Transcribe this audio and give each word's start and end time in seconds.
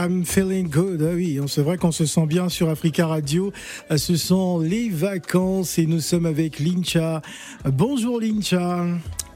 I'm 0.00 0.24
feeling 0.24 0.68
good. 0.68 1.02
Ah 1.02 1.14
oui, 1.16 1.40
c'est 1.48 1.62
vrai 1.62 1.76
qu'on 1.76 1.90
se 1.90 2.06
sent 2.06 2.26
bien 2.26 2.48
sur 2.48 2.68
Africa 2.68 3.08
Radio. 3.08 3.52
Euh, 3.90 3.96
Ce 3.96 4.16
sont 4.16 4.60
les 4.60 4.90
vacances 4.90 5.76
et 5.76 5.86
nous 5.86 5.98
sommes 5.98 6.26
avec 6.26 6.60
Lincha. 6.60 7.20
Bonjour 7.64 8.20
Lincha. 8.20 8.86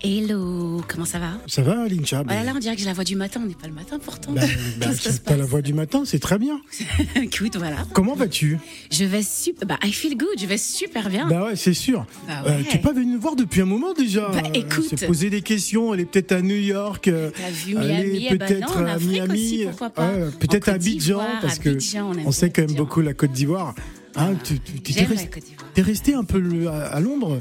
Hello, 0.05 0.83
comment 0.89 1.05
ça 1.05 1.21
va? 1.21 1.39
Ça 1.47 1.63
va 1.63 1.87
Lincha 1.87 2.25
Voilà, 2.25 2.43
là 2.43 2.53
on 2.57 2.59
dirait 2.59 2.75
que 2.75 2.81
j'ai 2.81 2.87
la 2.89 2.93
voix 2.93 3.05
du 3.05 3.15
matin, 3.15 3.41
on 3.45 3.47
n'est 3.47 3.55
pas 3.55 3.69
le 3.69 3.73
matin 3.73 4.01
pourtant. 4.05 4.33
Bah, 4.33 4.41
bah, 4.81 4.87
c'est 4.99 5.23
pas 5.23 5.37
la 5.37 5.45
voix 5.47 5.63
du 5.63 5.75
matin, 5.75 6.03
c'est 6.05 6.19
très 6.19 6.39
bien. 6.39 6.61
Écoute, 7.23 7.55
voilà. 7.57 7.77
Comment 7.93 8.15
vas-tu? 8.17 8.59
Je 8.91 9.05
vais 9.05 9.23
super. 9.23 9.69
Bah, 9.69 9.79
I 9.85 9.93
feel 9.93 10.17
good, 10.17 10.37
je 10.41 10.47
vais 10.47 10.59
super 10.59 11.09
bien. 11.09 11.29
Bah 11.29 11.45
ouais, 11.45 11.57
c'est 11.57 11.73
sûr. 11.75 12.05
Bah 12.27 12.43
Euh, 12.47 12.63
tu 12.69 12.79
es 12.79 12.81
pas 12.81 12.93
venu 12.93 13.13
nous 13.13 13.21
voir 13.21 13.37
depuis 13.37 13.61
un 13.61 13.65
moment 13.67 13.93
déjà. 13.93 14.29
Bah, 14.31 14.43
écoute. 14.55 14.99
s'est 14.99 15.07
posé 15.07 15.31
des 15.31 15.43
questions. 15.43 15.95
Elle 15.95 16.01
est 16.01 16.05
peut-être 16.05 16.33
à 16.33 16.43
New 16.43 16.57
York. 16.57 17.07
euh, 17.07 17.31
T'as 17.37 17.51
vu 17.51 17.77
elle 17.81 17.87
Miami, 17.87 18.27
eh 18.29 18.37
ben 18.37 18.47
peut-être 18.49 18.77
à 18.79 18.99
Miami. 18.99 19.67
peut-être 20.41 20.69
à 20.69 20.73
Abidjan 20.73 21.23
parce 21.41 21.61
que 21.61 21.69
Abidjan, 21.71 22.11
on 22.11 22.15
aime 22.15 22.27
on 22.27 22.33
sait 22.33 22.51
quand 22.51 22.63
même 22.63 22.71
Abidjan. 22.71 22.85
beaucoup 22.85 23.01
la 23.03 23.15
Côte 23.15 23.33
d'Ivoire. 23.33 23.75
Hein, 24.17 24.35
tu, 24.43 24.59
tu- 24.59 24.93
la 24.95 25.83
resté- 25.85 26.15
un 26.15 26.25
peu 26.25 26.43
à 26.69 26.99
Londres? 27.01 27.39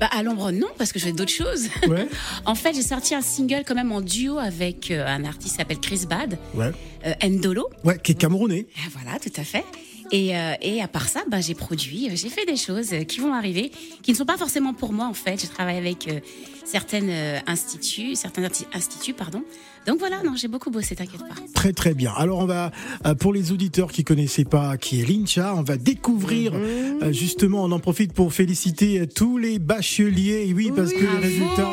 Bah, 0.00 0.08
à 0.10 0.22
l'ombre, 0.22 0.50
non, 0.50 0.68
parce 0.78 0.92
que 0.92 0.98
je 0.98 1.04
fais 1.06 1.12
d'autres 1.12 1.30
choses. 1.32 1.68
Ouais. 1.88 2.08
en 2.46 2.54
fait, 2.54 2.74
j'ai 2.74 2.82
sorti 2.82 3.14
un 3.14 3.20
single 3.22 3.62
quand 3.66 3.74
même 3.74 3.92
en 3.92 4.00
duo 4.00 4.38
avec 4.38 4.90
euh, 4.90 5.06
un 5.06 5.24
artiste 5.24 5.52
qui 5.52 5.58
s'appelle 5.58 5.78
Chris 5.80 6.06
Bad, 6.08 6.38
Ouais. 6.54 6.70
euh, 7.06 7.28
Ndolo. 7.28 7.68
Ouais, 7.84 7.98
qui 8.02 8.12
est 8.12 8.14
camerounais. 8.16 8.66
Ah, 8.78 8.88
Voilà, 8.92 9.18
tout 9.18 9.32
à 9.36 9.44
fait. 9.44 9.64
Et, 10.10 10.36
euh, 10.36 10.54
et 10.60 10.82
à 10.82 10.88
part 10.88 11.08
ça, 11.08 11.22
bah, 11.30 11.40
j'ai 11.40 11.54
produit, 11.54 12.08
j'ai 12.16 12.28
fait 12.28 12.44
des 12.44 12.56
choses 12.56 12.90
qui 13.08 13.20
vont 13.20 13.32
arriver, 13.32 13.70
qui 14.02 14.10
ne 14.12 14.16
sont 14.16 14.26
pas 14.26 14.36
forcément 14.36 14.74
pour 14.74 14.92
moi 14.92 15.06
en 15.06 15.14
fait. 15.14 15.40
Je 15.42 15.46
travaille 15.48 15.78
avec 15.78 16.06
euh, 16.08 16.20
certaines 16.66 17.08
euh, 17.08 17.38
instituts, 17.46 18.14
certains 18.14 18.42
insti- 18.42 18.66
instituts, 18.74 19.14
pardon. 19.14 19.42
Donc 19.86 19.98
voilà, 19.98 20.22
non, 20.22 20.34
j'ai 20.36 20.46
beaucoup 20.48 20.70
bossé, 20.70 20.94
t'inquiète 20.94 21.20
pas. 21.20 21.34
Très 21.54 21.72
très 21.72 21.92
bien. 21.94 22.12
Alors 22.16 22.38
on 22.38 22.46
va 22.46 22.70
euh, 23.04 23.14
pour 23.16 23.32
les 23.32 23.50
auditeurs 23.50 23.90
qui 23.90 24.04
connaissaient 24.04 24.44
pas 24.44 24.76
qui 24.76 25.00
est 25.00 25.04
Lincha, 25.04 25.54
on 25.56 25.62
va 25.62 25.76
découvrir 25.76 26.52
Mhm. 26.52 26.60
euh, 27.02 27.12
justement. 27.12 27.64
On 27.64 27.72
en 27.72 27.80
profite 27.80 28.12
pour 28.12 28.32
féliciter 28.32 29.00
euh, 29.00 29.06
tous 29.06 29.38
les 29.38 29.58
bacheliers. 29.58 30.52
Oui, 30.54 30.70
parce 30.74 30.92
que 30.92 31.00
les 31.00 31.18
résultats 31.18 31.72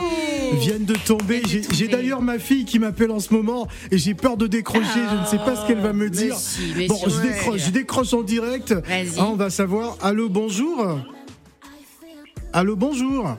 viennent 0.60 0.86
de 0.86 0.96
tomber. 0.96 1.44
J'ai- 1.48 1.88
d'ailleurs 1.88 2.24
ma 2.24 2.40
fille 2.40 2.66
qui 2.66 2.80
m'appelle 2.80 3.12
en 3.12 3.20
ce 3.20 3.32
moment 3.34 3.68
et 3.92 3.98
j'ai 4.00 4.16
peur 4.16 4.38
de 4.38 4.48
décrocher. 4.48 4.84
Je 5.12 5.22
ne 5.22 5.26
sais 5.26 5.38
pas 5.38 5.56
ce 5.56 5.68
qu'elle 5.68 5.80
va 5.82 5.94
me 5.94 6.06
Mais 6.06 6.10
dire. 6.10 6.34
bon, 6.34 6.40
si, 6.40 6.70
je 7.10 7.22
décroche, 7.22 7.62
je 7.66 7.70
décroche 7.70 8.14
en 8.14 8.24
direct. 8.24 8.74
Ah, 9.20 9.28
on 9.28 9.36
va 9.36 9.50
savoir. 9.52 9.98
Allô, 10.02 10.30
bonjour. 10.30 11.00
Allô, 12.54 12.76
bonjour. 12.76 13.36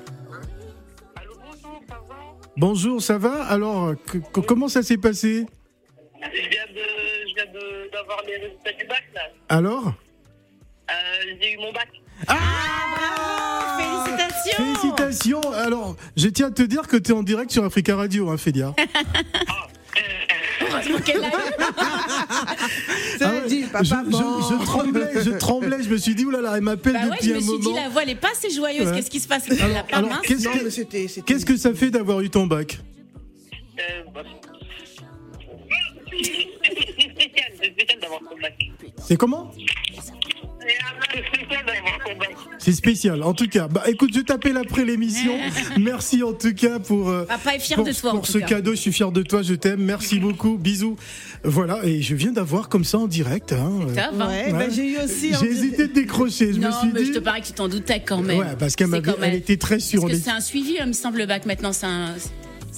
Bonjour, 2.61 3.01
ça 3.01 3.17
va 3.17 3.45
Alors, 3.45 3.95
que- 4.07 4.19
que- 4.19 4.41
comment 4.41 4.69
ça 4.69 4.83
s'est 4.83 4.99
passé 4.99 5.47
Je 6.23 6.29
viens 6.51 6.67
de, 6.75 6.85
je 7.29 7.35
viens 7.35 7.47
de- 7.55 7.91
d'avoir 7.91 8.23
les 8.27 8.37
résultats 8.37 8.73
du 8.73 8.85
bac 8.87 9.03
là. 9.15 9.23
Alors 9.49 9.95
Euh, 10.91 10.93
j'ai 11.41 11.53
eu 11.55 11.57
mon 11.59 11.73
bac. 11.73 11.89
Félicitations 13.79 14.57
Félicitations 14.57 15.53
Alors, 15.55 15.97
je 16.17 16.29
tiens 16.29 16.49
à 16.49 16.51
te 16.51 16.63
dire 16.63 16.87
que 16.89 16.97
tu 16.99 17.13
es 17.13 17.15
en 17.15 17.23
direct 17.23 17.51
sur 17.51 17.65
Africa 17.65 17.97
Radio, 17.97 18.29
hein, 18.29 18.37
Fédia. 18.37 18.75
Heureusement 18.77 19.55
qu'elle 19.95 20.30
Ah 23.23 23.33
ouais, 23.35 23.49
dit, 23.49 23.63
papa, 23.65 23.83
je, 23.85 23.91
je- 23.91 24.11
bon. 24.11 24.41
je 24.43 24.65
tremblais, 24.65 25.11
je 25.25 25.31
tremblais, 25.31 25.83
je 25.83 25.89
me 25.89 25.97
suis 25.97 26.15
dit, 26.15 26.25
oulala, 26.25 26.53
elle 26.57 26.63
m'appelle 26.63 26.93
Bah 26.95 27.01
ouais, 27.05 27.11
depuis 27.17 27.29
je 27.29 27.33
me 27.33 27.37
un 27.39 27.41
suis 27.41 27.59
dit, 27.59 27.69
moment. 27.69 27.77
la 27.83 27.89
voix, 27.89 28.03
elle 28.03 28.11
est 28.11 28.15
pas 28.15 28.31
assez 28.33 28.51
joyeuse. 28.51 28.87
Ouais. 28.89 28.95
Qu'est-ce 28.97 29.11
qui 29.11 29.21
se 29.21 29.29
passe 29.29 29.45
Elle 29.51 29.61
Alors, 29.61 29.77
a 29.79 29.83
pas 29.85 29.97
alors, 29.97 30.11
mince. 30.11 30.21
qu'est-ce 30.23 30.45
Non, 30.45 30.53
que- 30.53 30.65
mais 30.65 30.71
c'était. 30.71 31.09
c'était- 31.09 31.23
Qu'est-ce 31.33 31.47
que 31.47 31.57
ça 31.57 31.75
fait 31.75 31.91
d'avoir 31.91 32.21
eu 32.21 32.31
ton 32.31 32.47
bac 32.47 32.79
Euh, 33.79 33.83
bah, 34.15 34.23
c'est 36.11 36.23
spécial, 36.23 37.53
c'est 37.61 37.71
spécial 37.73 38.01
d'avoir 38.01 38.21
ton 38.21 38.37
bac. 38.41 38.55
C'est 39.07 39.17
comment? 39.17 39.51
C'est 41.13 41.23
spécial 41.25 41.65
d'avoir 41.67 41.99
ton 42.05 42.19
bac. 42.19 42.37
C'est 42.59 42.73
spécial, 42.73 43.23
en 43.23 43.33
tout 43.35 43.49
cas. 43.49 43.69
Bah 43.69 43.85
écoute, 43.89 44.11
je 44.15 44.21
t'appelle 44.21 44.57
après 44.57 44.85
l'émission. 44.85 45.33
Merci 45.81 46.23
en 46.23 46.33
tout 46.33 46.53
cas 46.55 46.79
pour, 46.79 47.09
euh, 47.09 47.25
Papa 47.25 47.55
est 47.55 47.59
fier 47.59 47.77
pour, 47.77 47.85
de 47.87 47.93
toi, 47.93 48.11
en 48.11 48.17
pour 48.17 48.27
tout 48.27 48.33
ce 48.33 48.39
cas. 48.39 48.47
cadeau. 48.47 48.73
Je 48.73 48.77
suis 48.77 48.93
fier 48.93 49.11
de 49.11 49.23
toi, 49.23 49.43
je 49.43 49.55
t'aime. 49.55 49.81
Merci 49.83 50.19
beaucoup, 50.21 50.57
bisous. 50.59 50.97
Voilà, 51.43 51.81
et 51.85 52.03
je 52.03 52.15
viens 52.15 52.33
d'avoir 52.33 52.69
comme 52.69 52.85
ça 52.85 52.99
en 52.99 53.07
direct. 53.07 53.53
hein, 53.53 53.73
euh, 53.89 53.95
Top, 53.95 54.21
hein. 54.21 54.29
Ouais, 54.29 54.53
ben, 54.53 54.71
j'ai 54.71 54.93
eu 54.93 54.99
aussi. 54.99 55.33
J'ai 55.41 55.47
hésité 55.47 55.89
de 55.89 55.93
décrocher. 55.93 56.53
Je 56.53 56.59
me 56.61 56.71
suis 56.71 56.89
mais 56.93 57.01
dit. 57.01 57.07
je 57.07 57.13
te 57.15 57.19
parie 57.19 57.41
que 57.41 57.47
tu 57.47 57.53
t'en 57.55 57.69
doutais 57.69 58.03
quand 58.07 58.21
même. 58.21 58.39
Ouais, 58.39 58.47
parce 58.59 58.77
qu'elle 58.77 58.87
C'est 58.89 58.91
m'avait, 58.91 59.11
quand 59.13 59.19
même- 59.19 59.31
elle 59.31 59.37
était 59.37 59.57
très 59.57 59.81
sûre. 59.81 60.03
Parce 60.03 60.13
que 60.15 60.19
c'est 60.21 60.31
un 60.31 60.41
suivi, 60.41 60.77
il 60.79 60.87
me 60.87 60.93
semble, 60.93 61.19
le 61.19 61.27
bac 61.27 61.47
maintenant. 61.47 61.73
C'est 61.73 61.87
un, 61.87 62.15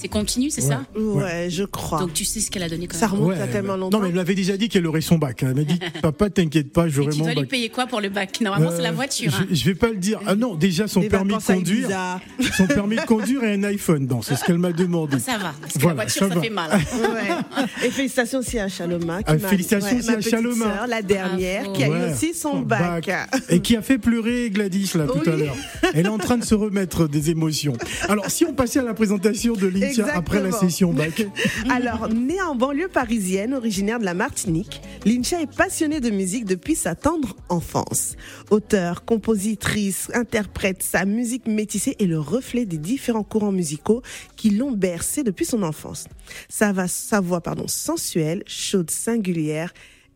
C'est 0.03 0.09
continu, 0.09 0.49
c'est 0.49 0.59
ça 0.59 0.83
Ouais, 0.97 1.47
je 1.49 1.63
crois. 1.63 1.99
Donc 1.99 2.11
tu 2.13 2.25
sais 2.25 2.41
ce 2.41 2.51
qu'elle 2.51 2.63
a 2.63 2.67
donné 2.67 2.87
quand 2.87 2.97
Ça 2.97 3.05
même. 3.07 3.15
remonte 3.15 3.29
Ouais, 3.29 3.41
à 3.41 3.47
tellement 3.47 3.77
longtemps. 3.77 3.97
Non, 3.99 4.03
mais 4.03 4.09
elle 4.09 4.15
m'avait 4.15 4.35
déjà 4.35 4.57
dit 4.57 4.67
qu'elle 4.67 4.85
aurait 4.85 4.99
son 4.99 5.17
bac. 5.17 5.41
Elle 5.43 5.55
m'a 5.55 5.63
dit, 5.63 5.79
papa, 6.01 6.29
t'inquiète 6.29 6.73
pas, 6.73 6.89
j'aurai 6.89 7.11
tu 7.13 7.19
mon 7.19 7.23
dois 7.25 7.33
lui 7.35 7.45
payer 7.45 7.69
quoi 7.69 7.87
pour 7.87 8.01
le 8.01 8.09
bac? 8.09 8.41
Normalement, 8.41 8.69
c'est 8.75 8.81
la 8.81 8.89
Euh, 8.89 8.91
voiture. 8.91 9.31
hein. 9.33 9.45
Je, 9.49 9.55
je 9.55 9.63
vais 9.63 9.75
pas 9.75 9.87
le 9.89 9.95
dire. 9.95 10.19
Ah 10.27 10.35
non, 10.35 10.55
déjà 10.55 10.89
son 10.89 10.99
Des 10.99 11.07
permis 11.07 11.35
de 11.37 11.39
conduire, 11.41 11.87
son 12.57 12.67
permis 12.67 12.97
de 12.97 13.01
conduire 13.03 13.45
et 13.45 13.53
un 13.53 13.63
iPhone. 13.63 14.05
Non, 14.05 14.21
c'est 14.21 14.35
ce 14.35 14.43
qu'elle 14.43 14.57
m'a 14.57 14.73
demandé. 14.73 15.19
Ça 15.19 15.37
va, 15.37 15.53
parce 15.61 15.73
que 15.75 15.79
Voilà, 15.79 15.95
la 15.95 16.03
voiture, 16.03 16.27
ça 16.27 16.33
ça, 16.35 16.41
fait 16.41 16.49
mal. 16.49 16.69
Ouais. 16.93 17.87
Et 17.87 17.89
félicitations 17.89 18.39
aussi 18.39 18.59
à 18.59 18.67
Chaloma. 18.67 19.19
qui 19.23 19.31
Ah, 19.31 19.37
félicitations 19.39 19.97
aussi 19.97 20.09
à 20.11 20.19
Chaloma. 20.19 20.85
la 20.85 21.01
dernière, 21.01 21.63
Bravo. 21.63 21.77
qui 21.77 21.83
a 21.85 21.87
eu 21.87 22.11
aussi 22.11 22.33
son 22.33 22.59
bac. 22.59 23.09
Et 23.47 23.61
qui 23.61 23.77
a 23.77 23.81
fait 23.81 23.97
pleurer 23.97 24.49
Gladys 24.49 24.91
là 24.95 25.05
tout 25.07 25.29
à 25.29 25.35
l'heure. 25.37 25.55
Elle 25.93 26.07
est 26.07 26.09
en 26.09 26.17
train 26.17 26.37
de 26.37 26.43
se 26.43 26.55
remettre 26.55 27.07
des 27.07 27.29
émotions. 27.29 27.77
Alors, 28.09 28.29
si 28.29 28.43
on 28.43 28.51
passait 28.53 28.79
à 28.79 28.83
la 28.83 28.93
présentation 28.93 29.53
de 29.53 29.67
Après 30.01 30.41
la 30.41 30.51
session 30.51 30.93
bac. 30.93 31.25
Alors, 31.69 32.09
née 32.09 32.41
en 32.41 32.55
banlieue 32.55 32.87
parisienne, 32.87 33.53
originaire 33.53 33.99
de 33.99 34.05
la 34.05 34.13
Martinique, 34.13 34.81
Lincha 35.05 35.41
est 35.41 35.53
passionnée 35.55 35.99
de 35.99 36.09
musique 36.09 36.45
depuis 36.45 36.75
sa 36.75 36.95
tendre 36.95 37.35
enfance. 37.49 38.15
Auteur, 38.51 39.05
compositrice, 39.05 40.09
interprète, 40.13 40.83
sa 40.83 41.05
musique 41.05 41.47
métissée 41.47 41.95
est 41.99 42.05
le 42.05 42.19
reflet 42.19 42.65
des 42.65 42.77
différents 42.77 43.23
courants 43.23 43.51
musicaux 43.51 44.01
qui 44.35 44.49
l'ont 44.51 44.71
bercée 44.71 45.23
depuis 45.23 45.45
son 45.45 45.63
enfance. 45.63 46.05
Sa, 46.49 46.71
va- 46.73 46.87
sa 46.87 47.19
voix 47.19 47.41
pardon, 47.41 47.67
sensuelle, 47.67 48.43
chaude, 48.47 48.89
singulière 48.91 49.73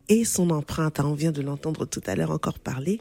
et 0.08 0.24
son 0.24 0.50
empreinte, 0.50 1.00
hein, 1.00 1.04
on 1.06 1.14
vient 1.14 1.32
de 1.32 1.42
l'entendre 1.42 1.84
tout 1.84 2.00
à 2.06 2.14
l'heure 2.16 2.30
encore 2.30 2.58
parler, 2.58 2.98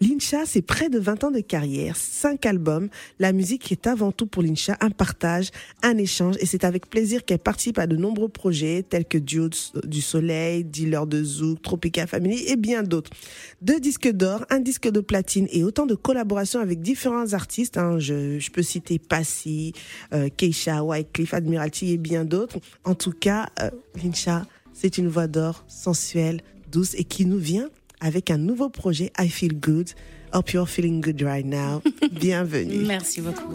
Lincha, 0.00 0.46
c'est 0.46 0.62
près 0.62 0.88
de 0.88 0.98
20 0.98 1.24
ans 1.24 1.30
de 1.30 1.40
carrière, 1.40 1.96
5 1.96 2.44
albums. 2.46 2.88
La 3.20 3.32
musique 3.32 3.70
est 3.70 3.86
avant 3.86 4.10
tout 4.10 4.26
pour 4.26 4.42
Lincha 4.42 4.76
un 4.80 4.90
partage, 4.90 5.50
un 5.82 5.96
échange 5.96 6.34
et 6.40 6.46
c'est 6.46 6.64
avec 6.64 6.88
plaisir 6.88 7.24
qu'elle 7.24 7.38
participe 7.38 7.78
à 7.78 7.86
de 7.86 7.96
nombreux 7.96 8.28
projets 8.28 8.82
tels 8.82 9.04
que 9.04 9.18
Duo 9.18 9.48
du 9.84 10.00
Soleil, 10.00 10.64
Dealer 10.64 11.06
de 11.06 11.22
Zouk, 11.22 11.62
Tropica 11.62 12.06
Family 12.06 12.44
et 12.48 12.56
bien 12.56 12.82
d'autres. 12.82 13.10
Deux 13.60 13.78
disques 13.78 14.10
d'or, 14.10 14.44
un 14.50 14.58
disque 14.58 14.90
de 14.90 15.00
platine 15.00 15.46
et 15.52 15.62
autant 15.62 15.86
de 15.86 15.94
collaborations 15.94 16.60
avec 16.60 16.80
différents 16.80 17.32
artistes. 17.32 17.78
hein. 17.78 17.98
Je, 18.00 18.50
peux 18.50 18.62
citer 18.62 18.98
Passy, 18.98 19.72
euh, 20.12 20.28
Keisha, 20.36 20.82
Wycliffe, 20.82 21.34
Admiralty 21.34 21.92
et 21.92 21.98
bien 21.98 22.24
d'autres. 22.24 22.58
En 22.84 22.94
tout 22.94 23.12
cas, 23.12 23.50
euh, 23.60 23.70
Lincha, 24.02 24.46
c'est 24.72 24.98
une 24.98 25.08
voix 25.08 25.28
d'or, 25.28 25.64
sensuelle, 25.68 26.40
douce 26.72 26.94
et 26.94 27.04
qui 27.04 27.24
nous 27.24 27.38
vient 27.38 27.68
avec 28.02 28.30
un 28.30 28.36
nouveau 28.36 28.68
projet 28.68 29.12
I 29.18 29.28
Feel 29.28 29.58
Good. 29.58 29.90
Hope 30.34 30.52
you're 30.52 30.68
feeling 30.68 31.00
good 31.00 31.22
right 31.22 31.44
now. 31.44 31.82
Bienvenue. 32.12 32.84
Merci 32.86 33.20
beaucoup. 33.20 33.52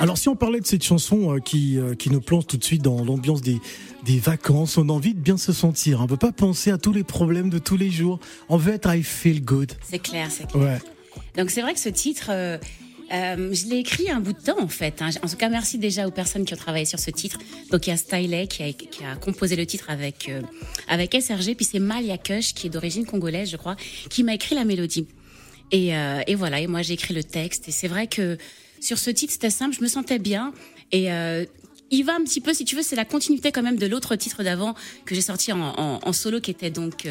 Alors, 0.00 0.18
si 0.18 0.28
on 0.28 0.36
parlait 0.36 0.60
de 0.60 0.66
cette 0.66 0.82
chanson 0.82 1.34
euh, 1.34 1.38
qui, 1.38 1.78
euh, 1.78 1.94
qui 1.94 2.10
nous 2.10 2.20
plonge 2.20 2.46
tout 2.46 2.56
de 2.56 2.64
suite 2.64 2.82
dans 2.82 3.02
l'ambiance 3.04 3.42
des, 3.42 3.58
des 4.04 4.18
vacances, 4.18 4.76
on 4.76 4.88
a 4.88 4.92
envie 4.92 5.14
de 5.14 5.20
bien 5.20 5.36
se 5.36 5.52
sentir. 5.52 6.00
On 6.00 6.02
ne 6.02 6.08
peut 6.08 6.16
pas 6.16 6.32
penser 6.32 6.70
à 6.70 6.78
tous 6.78 6.92
les 6.92 7.04
problèmes 7.04 7.48
de 7.48 7.58
tous 7.58 7.76
les 7.76 7.90
jours. 7.90 8.18
On 8.48 8.56
veut 8.56 8.74
être 8.74 8.92
I 8.92 9.02
feel 9.02 9.42
good. 9.42 9.72
C'est 9.88 10.00
clair, 10.00 10.28
c'est 10.30 10.48
clair. 10.48 10.62
Ouais. 10.62 10.78
Donc 11.36 11.50
c'est 11.50 11.62
vrai 11.62 11.74
que 11.74 11.80
ce 11.80 11.88
titre, 11.88 12.26
euh, 12.30 12.58
euh, 13.12 13.52
je 13.52 13.66
l'ai 13.66 13.78
écrit 13.78 14.10
un 14.10 14.20
bout 14.20 14.32
de 14.32 14.40
temps 14.40 14.60
en 14.60 14.68
fait. 14.68 15.02
hein. 15.02 15.10
En 15.22 15.28
tout 15.28 15.36
cas, 15.36 15.48
merci 15.48 15.78
déjà 15.78 16.06
aux 16.06 16.10
personnes 16.10 16.44
qui 16.44 16.54
ont 16.54 16.58
travaillé 16.58 16.84
sur 16.84 16.98
ce 16.98 17.10
titre. 17.10 17.38
Donc 17.70 17.86
il 17.86 17.90
y 17.90 17.92
a 17.92 17.96
Styley 17.96 18.46
qui 18.46 18.62
a, 18.62 19.16
composé 19.16 19.56
le 19.56 19.66
titre 19.66 19.86
avec 19.88 20.28
euh, 20.28 20.40
avec 20.88 21.14
SRG, 21.14 21.54
puis 21.54 21.64
c'est 21.64 21.78
Malia 21.78 22.18
Kush 22.18 22.54
qui 22.54 22.68
est 22.68 22.70
d'origine 22.70 23.04
congolaise, 23.04 23.50
je 23.50 23.56
crois, 23.56 23.76
qui 24.10 24.22
m'a 24.22 24.34
écrit 24.34 24.54
la 24.54 24.64
mélodie. 24.64 25.06
Et, 25.70 25.96
euh, 25.96 26.20
et 26.26 26.34
voilà, 26.34 26.60
et 26.60 26.66
moi 26.66 26.82
j'ai 26.82 26.94
écrit 26.94 27.14
le 27.14 27.24
texte. 27.24 27.68
Et 27.68 27.72
c'est 27.72 27.88
vrai 27.88 28.06
que 28.06 28.38
sur 28.80 28.98
ce 28.98 29.10
titre, 29.10 29.32
c'était 29.32 29.50
simple, 29.50 29.76
je 29.76 29.82
me 29.82 29.88
sentais 29.88 30.18
bien. 30.18 30.52
Et 30.92 31.08
il 31.90 32.04
va 32.04 32.14
un 32.14 32.22
petit 32.22 32.40
peu, 32.40 32.54
si 32.54 32.64
tu 32.64 32.76
veux, 32.76 32.82
c'est 32.82 32.96
la 32.96 33.04
continuité 33.04 33.50
quand 33.50 33.62
même 33.62 33.78
de 33.78 33.86
l'autre 33.86 34.14
titre 34.14 34.42
d'avant 34.42 34.74
que 35.06 35.14
j'ai 35.14 35.22
sorti 35.22 35.52
en, 35.52 36.12
solo, 36.12 36.40
qui 36.40 36.50
était 36.50 36.70
donc 36.70 37.08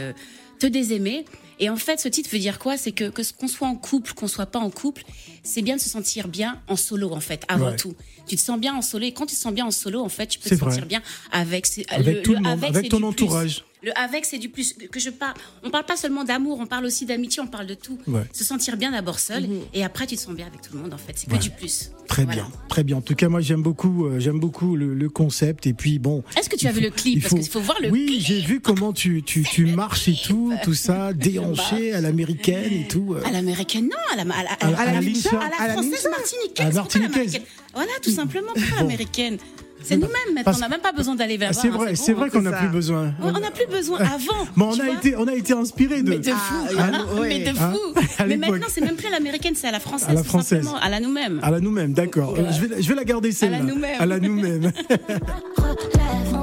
Te 0.59 0.67
désaimer. 0.67 1.25
Et 1.59 1.69
en 1.69 1.75
fait, 1.75 1.99
ce 1.99 2.07
titre 2.09 2.29
veut 2.31 2.39
dire 2.39 2.57
quoi? 2.59 2.77
C'est 2.77 2.91
que 2.91 3.09
que 3.09 3.21
qu'on 3.37 3.47
soit 3.47 3.67
en 3.67 3.75
couple, 3.75 4.13
qu'on 4.13 4.27
soit 4.27 4.47
pas 4.47 4.59
en 4.59 4.69
couple, 4.69 5.03
c'est 5.43 5.61
bien 5.61 5.75
de 5.75 5.81
se 5.81 5.89
sentir 5.89 6.27
bien 6.27 6.59
en 6.67 6.75
solo 6.75 7.11
en 7.11 7.19
fait, 7.19 7.43
avant 7.47 7.69
Ouais. 7.69 7.75
tout. 7.75 7.93
Tu 8.27 8.35
te 8.35 8.41
sens 8.41 8.59
bien 8.59 8.73
en 8.75 8.81
solo 8.81 9.05
et 9.05 9.11
quand 9.13 9.25
tu 9.27 9.35
te 9.35 9.39
sens 9.39 9.53
bien 9.53 9.65
en 9.65 9.71
solo, 9.71 10.01
en 10.01 10.09
fait, 10.09 10.27
tu 10.27 10.39
peux 10.39 10.49
te 10.49 10.55
sentir 10.55 10.85
bien 10.85 11.01
avec 11.31 11.67
Avec 11.89 12.23
tout 12.23 12.33
le 12.33 12.39
monde, 12.39 12.63
avec 12.63 12.89
ton 12.89 13.11
plus. 13.13 13.63
Le 13.83 13.91
avec, 13.97 14.23
c'est 14.23 14.37
du 14.37 14.47
plus 14.49 14.73
que 14.91 14.99
je 14.99 15.09
parle. 15.09 15.33
On 15.61 15.69
parle 15.69 15.85
pas 15.85 15.97
seulement 15.97 16.23
d'amour, 16.23 16.57
on 16.61 16.65
parle 16.65 16.85
aussi 16.85 17.05
d'amitié, 17.05 17.41
on 17.41 17.47
parle 17.47 17.67
de 17.67 17.73
tout. 17.73 17.97
Ouais. 18.07 18.21
Se 18.31 18.43
sentir 18.45 18.77
bien 18.77 18.91
d'abord 18.91 19.19
seul 19.19 19.45
et 19.73 19.83
après 19.83 20.07
tu 20.07 20.15
te 20.15 20.21
sens 20.21 20.33
bien 20.33 20.47
avec 20.47 20.61
tout 20.61 20.73
le 20.73 20.79
monde. 20.79 20.93
En 20.93 20.97
fait, 20.97 21.13
c'est 21.15 21.27
que 21.27 21.33
Ouais. 21.33 21.37
du 21.39 21.49
plus. 21.49 21.91
Très 22.07 22.23
Voilà. 22.23 22.43
bien, 22.43 22.51
très 22.69 22.83
bien. 22.83 22.97
En 22.97 23.01
tout 23.01 23.15
cas, 23.15 23.27
moi, 23.27 23.41
j'aime 23.41 23.61
beaucoup, 23.61 24.05
euh, 24.05 24.19
j'aime 24.19 24.39
beaucoup 24.39 24.75
le, 24.77 24.93
le 24.93 25.09
concept. 25.09 25.67
Et 25.67 25.73
puis, 25.73 25.99
bon. 25.99 26.23
Est-ce 26.37 26.49
que 26.49 26.55
tu 26.55 26.67
as 26.67 26.71
vu 26.71 26.79
le 26.81 26.91
clip? 26.91 27.15
il 27.17 27.21
Parce 27.21 27.33
qu'il 27.33 27.47
faut 27.49 27.59
voir 27.59 27.77
le 27.81 27.89
oui, 27.89 28.05
clip. 28.05 28.21
j'ai 28.21 28.39
vu 28.39 28.59
comment 28.61 28.93
tu, 28.93 29.21
tu, 29.23 29.43
tu 29.43 29.65
marches 29.65 30.07
et 30.07 30.15
tout, 30.15 30.53
tout 30.63 30.73
ça, 30.73 31.11
déhanché 31.13 31.91
à 31.93 31.99
l'américaine 32.01 32.71
et 32.71 32.87
tout. 32.87 33.15
euh. 33.15 33.23
À 33.25 33.31
l'américaine, 33.31 33.85
non, 33.85 33.97
à 34.13 34.23
la, 34.23 34.33
à 34.33 34.43
la, 34.43 34.51
À 34.51 34.81
à 34.81 34.93
la 34.93 35.01
Lincha, 35.01 35.29
à 35.39 35.49
la 35.49 35.55
à 35.61 35.67
la 35.67 35.73
française 35.73 36.07
martiniquaise. 36.09 36.67
À 36.67 36.71
martiniquaise. 36.71 37.39
Voilà, 37.73 37.91
tout 38.01 38.11
simplement, 38.11 38.47
pourquoi 38.53 38.71
Bon. 38.71 38.83
l'américaine? 38.83 39.37
C'est 39.83 39.95
nous-mêmes 39.95 40.11
maintenant, 40.29 40.43
Parce- 40.45 40.57
on 40.57 40.61
n'a 40.61 40.69
même 40.69 40.79
pas 40.81 40.91
besoin 40.91 41.15
d'aller 41.15 41.37
vers 41.37 41.49
Ah, 41.51 41.53
c'est 41.53 41.69
vrai, 41.69 41.95
c'est 41.95 42.13
vrai 42.13 42.29
qu'on 42.29 42.41
n'a 42.41 42.51
plus 42.53 42.67
besoin. 42.69 43.13
On 43.21 43.31
n'a 43.31 43.51
plus 43.51 43.67
besoin 43.67 43.99
avant. 43.99 44.45
Mais 44.55 44.63
on 44.63 44.79
a 44.79 44.89
été, 44.89 45.15
on 45.17 45.27
a 45.27 45.33
été 45.33 45.53
inspiré 45.53 46.01
de. 46.01 46.09
Mais 46.09 46.19
de 46.19 46.31
fou. 46.31 46.55
Ah, 46.77 46.89
Ah, 46.93 47.19
ouais. 47.19 47.27
Mais 47.29 47.39
de 47.51 47.57
Hein 47.57 47.73
fou. 47.73 47.99
À 48.19 48.25
Mais 48.25 48.37
maintenant, 48.37 48.67
c'est 48.69 48.81
même 48.81 48.95
plus 48.95 49.07
à 49.07 49.11
l'américaine, 49.11 49.53
c'est 49.55 49.67
à 49.67 49.71
la 49.71 49.79
française. 49.79 50.09
À 50.09 50.13
la 50.13 50.23
française. 50.23 50.67
À 50.81 50.89
la 50.89 50.99
nous-mêmes. 50.99 51.39
À 51.43 51.49
la 51.51 51.59
nous-mêmes, 51.59 51.93
d'accord. 51.93 52.35
Je 52.35 52.65
vais, 52.65 52.81
je 52.81 52.87
vais 52.89 52.95
la 52.95 53.03
garder 53.03 53.31
celle-là. 53.31 53.59
nous-mêmes. 53.59 53.99
À 53.99 54.05
la 54.05 54.19
nous-mêmes. 54.19 54.71
Relève, 55.57 56.33
on 56.33 56.42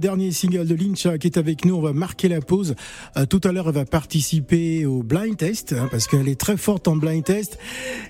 dernier 0.00 0.32
single 0.32 0.66
de 0.66 0.74
Lincha 0.74 1.18
qui 1.18 1.28
est 1.28 1.36
avec 1.38 1.64
nous. 1.64 1.76
On 1.76 1.80
va 1.80 1.92
marquer 1.92 2.28
la 2.28 2.40
pause. 2.40 2.74
Euh, 3.16 3.26
tout 3.26 3.40
à 3.44 3.52
l'heure, 3.52 3.68
elle 3.68 3.74
va 3.74 3.84
participer 3.84 4.86
au 4.86 5.02
blind 5.02 5.36
test 5.36 5.72
hein, 5.72 5.88
parce 5.90 6.06
qu'elle 6.08 6.28
est 6.28 6.40
très 6.40 6.56
forte 6.56 6.88
en 6.88 6.96
blind 6.96 7.22
test. 7.22 7.58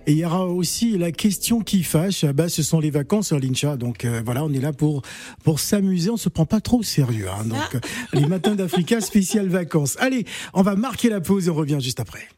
Et 0.06 0.12
il 0.12 0.18
y 0.18 0.24
aura 0.24 0.46
aussi 0.46 0.96
la 0.96 1.12
question 1.12 1.60
qui 1.60 1.82
fâche. 1.82 2.24
Ah 2.24 2.32
bah, 2.32 2.48
ce 2.48 2.62
sont 2.62 2.80
les 2.80 2.90
vacances, 2.90 3.32
Lincha. 3.32 3.76
Donc 3.76 4.04
euh, 4.04 4.22
voilà, 4.24 4.44
on 4.44 4.52
est 4.52 4.60
là 4.60 4.72
pour 4.72 5.02
pour 5.44 5.60
s'amuser. 5.60 6.10
On 6.10 6.16
se 6.16 6.28
prend 6.30 6.46
pas 6.46 6.60
trop 6.60 6.78
au 6.78 6.82
sérieux. 6.82 7.28
Hein. 7.28 7.44
Donc 7.44 7.74
euh, 7.74 7.80
les 8.14 8.26
matins 8.26 8.54
d'Africa 8.54 9.00
spécial 9.00 9.48
vacances. 9.48 9.96
Allez, 10.00 10.24
on 10.54 10.62
va 10.62 10.76
marquer 10.76 11.10
la 11.10 11.20
pause 11.20 11.48
et 11.48 11.50
on 11.50 11.54
revient 11.54 11.78
juste 11.80 12.00
après. 12.00 12.28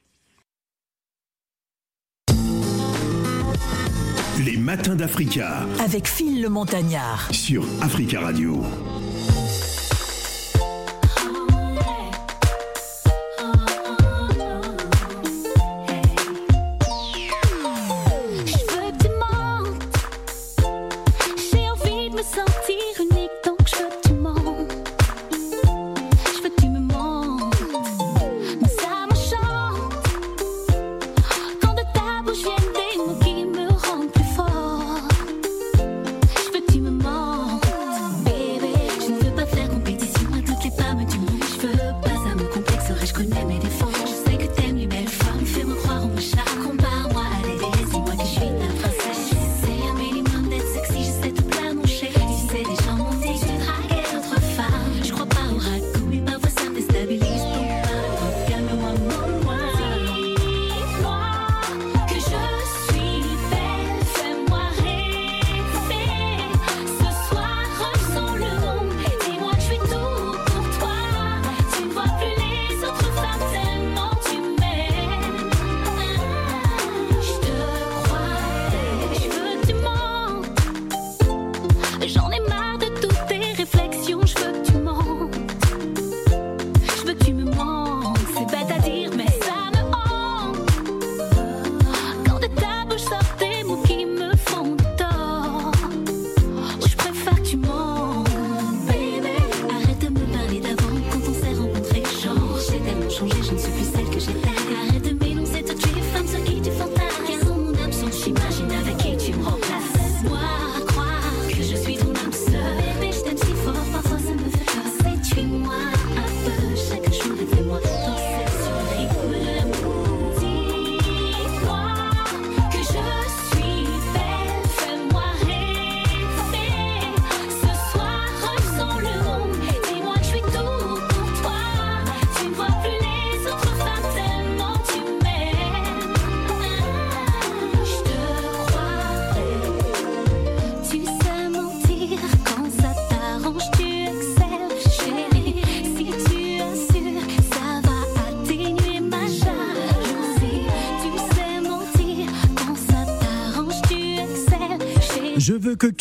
Les 4.45 4.57
matins 4.57 4.97
d'Africa 4.97 5.67
Avec 5.85 6.09
Phil 6.09 6.43
le 6.43 6.49
Montagnard. 6.49 7.29
sur 7.33 7.65
Africa 7.81 8.21
Radio. 8.21 8.63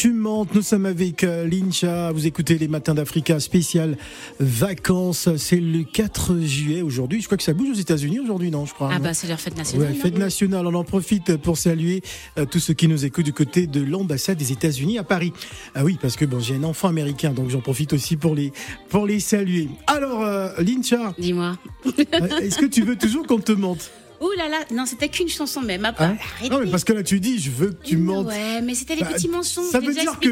Tu 0.01 0.13
mentes. 0.13 0.55
Nous 0.55 0.63
sommes 0.63 0.87
avec 0.87 1.23
euh, 1.23 1.47
Lincha. 1.47 2.11
Vous 2.11 2.25
écoutez 2.25 2.57
les 2.57 2.67
matins 2.67 2.95
d'Africa 2.95 3.39
spécial 3.39 3.97
vacances. 4.39 5.29
C'est 5.37 5.59
le 5.59 5.83
4 5.83 6.39
juillet 6.39 6.81
aujourd'hui. 6.81 7.21
Je 7.21 7.27
crois 7.27 7.37
que 7.37 7.43
ça 7.43 7.53
bouge 7.53 7.69
aux 7.69 7.79
États-Unis 7.79 8.19
aujourd'hui, 8.19 8.49
non 8.49 8.65
Je 8.65 8.73
crois. 8.73 8.89
Ah 8.91 8.97
bah 8.97 9.13
c'est 9.13 9.27
leur 9.27 9.39
fête 9.39 9.55
nationale. 9.55 9.91
Ouais, 9.91 9.93
fête 9.95 10.17
nationale. 10.17 10.65
On 10.65 10.73
en 10.73 10.83
profite 10.83 11.37
pour 11.37 11.55
saluer 11.55 12.01
euh, 12.39 12.45
tous 12.45 12.57
ceux 12.57 12.73
qui 12.73 12.87
nous 12.87 13.05
écoutent 13.05 13.25
du 13.25 13.31
côté 13.31 13.67
de 13.67 13.79
l'ambassade 13.79 14.39
des 14.39 14.51
États-Unis 14.51 14.97
à 14.97 15.03
Paris. 15.03 15.33
Ah 15.75 15.83
oui, 15.83 15.99
parce 16.01 16.15
que 16.15 16.25
bon, 16.25 16.39
j'ai 16.39 16.55
un 16.55 16.63
enfant 16.63 16.87
américain, 16.87 17.31
donc 17.31 17.51
j'en 17.51 17.61
profite 17.61 17.93
aussi 17.93 18.17
pour 18.17 18.33
les 18.33 18.51
pour 18.89 19.05
les 19.05 19.19
saluer. 19.19 19.69
Alors, 19.85 20.23
euh, 20.23 20.49
Lincha, 20.57 21.13
Dis-moi. 21.19 21.59
euh, 21.85 22.39
est-ce 22.39 22.57
que 22.57 22.65
tu 22.65 22.81
veux 22.81 22.95
toujours 22.95 23.27
qu'on 23.27 23.37
te 23.37 23.51
mente? 23.51 23.91
Ouh 24.21 24.31
là 24.37 24.47
là, 24.47 24.59
non, 24.71 24.85
c'était 24.85 25.09
qu'une 25.09 25.27
chanson 25.29 25.61
même. 25.61 25.83
Ah, 25.85 26.03
Hein. 26.03 26.15
Non, 26.49 26.59
mais 26.63 26.69
parce 26.69 26.83
que 26.83 26.93
là, 26.93 27.01
tu 27.03 27.19
dis, 27.19 27.39
je 27.39 27.49
veux 27.49 27.71
que 27.71 27.83
tu 27.83 27.97
mentes. 27.97 28.27
Ouais, 28.27 28.61
mais 28.61 28.75
c'était 28.75 28.95
les 28.95 29.01
Bah, 29.01 29.09
petits 29.13 29.27
mensonges. 29.27 29.69
Ça 29.71 29.79
veut 29.79 29.93
dire 29.93 30.19
que 30.19 30.29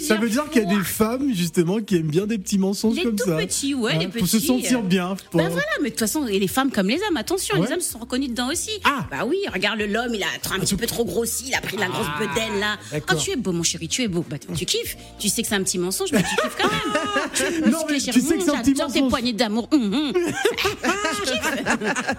ça 0.00 0.14
veut 0.16 0.28
dire 0.30 0.48
qu'il 0.50 0.62
y 0.62 0.64
a 0.64 0.68
des 0.68 0.84
femmes 0.84 1.34
justement 1.34 1.80
qui 1.80 1.96
aiment 1.96 2.06
bien 2.10 2.26
des 2.26 2.38
petits 2.38 2.58
mensonges 2.58 2.96
Les 2.96 3.02
comme 3.02 3.16
tout 3.16 3.26
ça. 3.28 3.36
petits, 3.36 3.74
ouais, 3.74 3.92
Hein, 3.94 3.98
les 3.98 4.06
petits. 4.08 4.18
Pour 4.20 4.28
se 4.28 4.38
sentir 4.38 4.82
bien. 4.82 5.16
pour- 5.30 5.40
Bah 5.40 5.48
voilà, 5.50 5.66
mais 5.80 5.86
de 5.88 5.90
toute 5.90 5.98
façon, 6.00 6.26
et 6.26 6.38
les 6.38 6.46
femmes 6.48 6.70
comme 6.70 6.88
les 6.88 7.00
hommes, 7.08 7.16
attention, 7.16 7.58
Ouais. 7.58 7.66
les 7.66 7.72
hommes 7.74 7.80
se 7.80 7.90
sont 7.92 7.98
reconnus 7.98 8.30
dedans 8.30 8.48
aussi. 8.50 8.70
Ah. 8.84 9.06
Bah 9.10 9.24
oui, 9.26 9.38
regarde 9.52 9.78
le 9.78 9.86
l'homme, 9.86 10.14
il 10.14 10.22
a 10.22 10.26
un 10.54 10.60
petit 10.60 10.76
peu 10.76 10.86
trop 10.86 11.04
grossi, 11.04 11.46
il 11.48 11.54
a 11.54 11.60
pris 11.60 11.76
de 11.76 11.80
la 11.82 11.88
grosse 11.88 12.06
bedaine 12.18 12.60
là. 12.60 12.76
Ah, 12.80 12.86
d'accord. 12.92 13.18
tu 13.20 13.30
es 13.32 13.36
beau, 13.36 13.52
mon 13.52 13.62
chéri, 13.64 13.88
tu 13.88 14.02
es 14.02 14.08
beau. 14.08 14.24
Bah 14.28 14.36
tu 14.38 14.64
kiffes. 14.66 14.96
Tu 15.18 15.28
sais 15.28 15.42
que 15.42 15.48
c'est 15.48 15.54
un 15.56 15.62
petit 15.64 15.78
mensonge, 15.78 16.12
mais 16.12 16.22
tu 16.22 16.36
kiffes 16.36 16.56
quand 16.60 16.70
même. 16.70 16.80
Non, 17.72 17.78
mais 17.88 17.98
tu 17.98 18.00
sais 18.00 18.12
que 18.12 18.20
c'est 18.20 18.50
un 18.50 18.54
Hum, 18.54 18.62
petit 18.62 18.74
J'adore 18.76 18.92
tes 18.92 19.00
mensonge. 19.00 19.10
poignées 19.10 19.32
d'amour. 19.32 19.68
Tu 19.72 21.32
kiffes. 21.32 21.54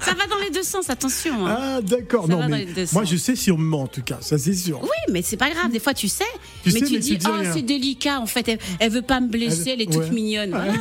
Ça 0.01 0.13
va 0.13 0.27
dans 0.27 0.37
les 0.43 0.49
deux 0.51 0.63
sens, 0.63 0.89
attention. 0.89 1.12
Hein. 1.25 1.45
Ah 1.47 1.81
d'accord, 1.81 2.27
Ça 2.27 2.33
non 2.33 2.47
mais 2.47 2.67
moi 2.91 3.03
je 3.03 3.15
sais 3.15 3.35
si 3.35 3.51
on 3.51 3.57
me 3.57 3.63
ment 3.63 3.81
en 3.83 3.87
tout 3.87 4.01
cas, 4.01 4.17
ça 4.21 4.37
c'est 4.37 4.53
sûr. 4.53 4.79
Oui, 4.81 4.89
mais 5.11 5.21
c'est 5.21 5.37
pas 5.37 5.49
grave. 5.49 5.71
Des 5.71 5.79
fois, 5.79 5.93
tu 5.93 6.07
sais. 6.07 6.23
Tu 6.63 6.71
mais 6.71 6.79
sais, 6.79 6.85
tu 6.85 6.93
mais 6.93 6.99
dis, 6.99 7.09
tu 7.11 7.17
dis 7.17 7.25
oh, 7.29 7.33
rien. 7.33 7.53
c'est 7.53 7.61
délicat. 7.61 8.19
En 8.19 8.25
fait, 8.25 8.47
elle, 8.47 8.59
elle 8.79 8.91
veut 8.91 9.01
pas 9.01 9.19
me 9.19 9.27
blesser. 9.27 9.71
Elle, 9.71 9.81
est 9.81 9.91
toute 9.91 10.03
ouais. 10.03 10.09
mignonne. 10.11 10.51
Voilà. 10.51 10.73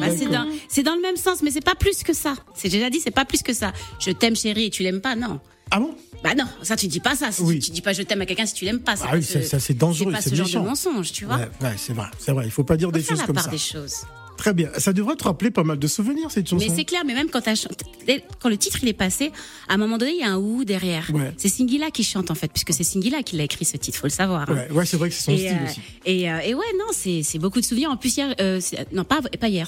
Bah, 0.00 0.06
c'est 0.68 0.82
dans, 0.82 0.94
le 0.94 1.00
même 1.02 1.16
sens, 1.16 1.42
mais 1.42 1.50
c'est 1.50 1.64
pas 1.64 1.74
plus 1.74 2.02
que 2.02 2.12
ça. 2.12 2.34
C'est 2.54 2.68
déjà 2.68 2.90
dit, 2.90 3.00
c'est 3.00 3.10
pas 3.10 3.24
plus 3.24 3.42
que 3.42 3.52
ça. 3.52 3.72
Je 3.98 4.10
t'aime, 4.10 4.36
chérie, 4.36 4.66
et 4.66 4.70
tu 4.70 4.82
l'aimes 4.82 5.00
pas, 5.00 5.16
non. 5.16 5.40
Ah 5.70 5.80
bon? 5.80 5.94
Bah 6.22 6.34
non, 6.34 6.44
ça 6.62 6.76
tu 6.76 6.86
dis 6.86 7.00
pas 7.00 7.14
ça. 7.14 7.28
Oui. 7.40 7.58
Tu 7.58 7.70
dis 7.70 7.82
pas 7.82 7.92
je 7.92 8.02
t'aime 8.02 8.20
à 8.20 8.26
quelqu'un 8.26 8.46
si 8.46 8.54
tu 8.54 8.64
l'aimes 8.64 8.80
pas. 8.80 8.94
Ah 9.02 9.08
pas 9.08 9.16
oui, 9.16 9.22
ça- 9.22 9.42
ça, 9.42 9.58
c'est 9.58 9.74
dangereux, 9.74 10.12
C'est 10.20 10.30
ce 10.30 10.34
genre 10.34 10.48
de 10.48 10.68
mensonge, 10.68 11.12
tu 11.12 11.24
vois. 11.24 11.36
Ouais, 11.36 11.48
ouais, 11.60 11.74
c'est 11.76 11.92
vrai, 11.92 12.06
c'est 12.18 12.32
vrai. 12.32 12.44
Il 12.46 12.50
faut 12.50 12.64
pas 12.64 12.76
dire 12.76 12.88
Faut 12.88 12.92
des 12.92 13.00
faire 13.00 13.10
choses 13.10 13.20
la 13.20 13.26
comme 13.26 13.34
part 13.34 13.44
ça. 13.44 13.50
des 13.50 13.58
choses. 13.58 14.02
Très 14.36 14.52
bien. 14.52 14.70
Ça 14.78 14.92
devrait 14.92 15.16
te 15.16 15.24
rappeler 15.24 15.50
pas 15.50 15.64
mal 15.64 15.78
de 15.78 15.86
souvenirs 15.86 16.30
cette 16.30 16.48
chanson. 16.48 16.64
Mais 16.68 16.74
c'est 16.74 16.84
clair, 16.84 17.02
mais 17.06 17.14
même 17.14 17.28
quand, 17.30 17.40
quand 18.40 18.48
le 18.48 18.56
titre 18.56 18.78
il 18.82 18.88
est 18.88 18.92
passé, 18.92 19.32
à 19.68 19.74
un 19.74 19.76
moment 19.76 19.98
donné, 19.98 20.12
il 20.12 20.20
y 20.20 20.24
a 20.24 20.32
un 20.32 20.38
ou 20.38 20.64
derrière. 20.64 21.10
Ouais. 21.14 21.32
C'est 21.36 21.48
Singila 21.48 21.90
qui 21.90 22.04
chante 22.04 22.30
en 22.30 22.34
fait, 22.34 22.52
puisque 22.52 22.72
c'est 22.72 22.84
Singila 22.84 23.22
qui 23.22 23.36
l'a 23.36 23.44
écrit 23.44 23.64
ce 23.64 23.76
titre, 23.76 23.98
faut 23.98 24.06
le 24.06 24.12
savoir. 24.12 24.50
hein. 24.50 24.66
Ouais, 24.70 24.86
c'est 24.86 24.96
vrai 24.96 25.08
que 25.08 25.14
c'est 25.14 25.22
son 25.22 25.32
et, 25.32 25.38
style 25.38 25.58
euh, 25.60 25.64
aussi. 25.64 25.80
Et, 26.04 26.30
euh, 26.30 26.38
et 26.40 26.54
ouais, 26.54 26.64
non, 26.78 26.86
c'est 26.92 27.38
beaucoup 27.38 27.60
de 27.60 27.64
souvenirs. 27.64 27.90
En 27.90 27.96
plus, 27.96 28.16
hier, 28.16 28.34
euh, 28.40 28.60
non, 28.92 29.04
pas, 29.04 29.20
pas 29.22 29.48
hier, 29.48 29.66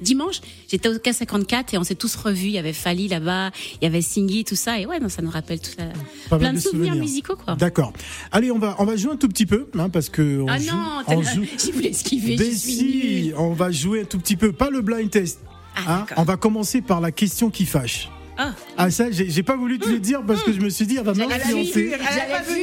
dimanche, 0.00 0.40
j'étais 0.70 0.88
au 0.88 0.94
K54 0.94 1.74
et 1.74 1.78
on 1.78 1.84
s'est 1.84 1.94
tous 1.94 2.14
revus. 2.16 2.46
Il 2.46 2.52
y 2.52 2.58
avait 2.58 2.72
Fali 2.72 3.08
là-bas, 3.08 3.50
il 3.80 3.84
y 3.84 3.86
avait 3.86 4.02
Singy, 4.02 4.44
tout 4.44 4.56
ça. 4.56 4.78
Et 4.80 4.86
ouais, 4.86 5.00
non, 5.00 5.08
ça 5.08 5.22
nous 5.22 5.30
rappelle 5.30 5.60
tout 5.60 5.70
ça. 5.76 5.84
Pas 6.30 6.38
plein 6.38 6.52
de 6.52 6.58
souvenirs, 6.60 6.94
musicaux, 6.94 7.36
quoi. 7.36 7.54
D'accord. 7.56 7.92
Allez, 8.32 8.50
on 8.50 8.58
va 8.58 8.76
on 8.78 8.84
va 8.84 8.96
jouer 8.96 9.12
un 9.12 9.16
tout 9.16 9.28
petit 9.28 9.46
peu, 9.46 9.68
hein, 9.78 9.88
parce 9.90 10.08
que 10.08 10.40
on 10.40 10.48
Ah 10.48 10.58
joue. 10.58 10.66
non, 10.70 10.82
on 11.06 11.20
t'as- 11.22 11.34
joue. 11.34 11.44
j'ai 11.64 11.72
voulu 11.72 11.86
esquiver, 11.86 12.36
Mais 12.38 12.44
je 12.50 12.56
suis 12.56 12.72
si, 12.72 13.32
on 13.36 13.52
va 13.52 13.70
jouer 13.70 14.02
un 14.02 14.04
tout 14.04 14.18
petit 14.18 14.36
peu, 14.36 14.52
pas 14.52 14.70
le 14.70 14.80
blind 14.82 15.10
test. 15.10 15.40
Ah, 15.76 16.06
hein. 16.10 16.14
on 16.16 16.24
va 16.24 16.36
commencer 16.36 16.80
par 16.80 17.00
la 17.00 17.12
question 17.12 17.50
qui 17.50 17.64
fâche. 17.66 18.08
Ah. 18.40 18.52
Ah 18.76 18.90
ça, 18.90 19.06
j'ai 19.10 19.42
pas 19.42 19.56
voulu 19.56 19.80
te 19.80 19.88
le 19.88 19.98
dire 19.98 20.22
parce 20.24 20.44
que 20.44 20.52
je 20.52 20.60
me 20.60 20.68
suis 20.70 20.86
dit, 20.86 20.96
elle 20.96 21.04
va 21.04 21.12
m'influencer. 21.12 21.92
elle. 21.92 22.00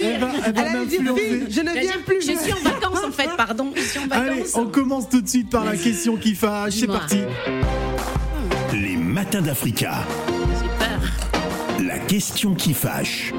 Elle 0.02 0.20
va, 0.22 0.28
elle 0.46 0.54
va 0.54 0.62
Elle 0.62 0.76
a 0.78 0.86
dit, 0.86 1.00
m'influencer. 1.00 1.44
je 1.50 1.62
ne 1.62 1.72
viens 1.72 2.00
plus. 2.06 2.22
Je 2.22 2.38
suis 2.38 2.54
en 2.54 2.62
vacances 2.64 3.04
en 3.06 3.12
fait, 3.12 3.30
pardon. 3.36 3.74
Je 3.76 3.82
suis 3.82 4.00
en 4.00 4.10
Allez, 4.10 4.44
on 4.56 4.68
commence 4.68 5.10
tout 5.10 5.22
de 5.22 5.28
suite 5.28 5.50
par 5.50 5.66
la 5.66 5.76
question 5.76 6.16
qui 6.16 6.34
fâche. 6.34 6.76
C'est 6.76 6.88
parti. 6.88 7.20
Les 8.74 8.96
matins 8.96 9.42
d'Africa. 9.42 10.04
J'ai 10.62 10.70
peur. 10.86 11.84
La 11.86 12.00
question 12.00 12.54
qui 12.56 12.74
fâche. 12.74 13.34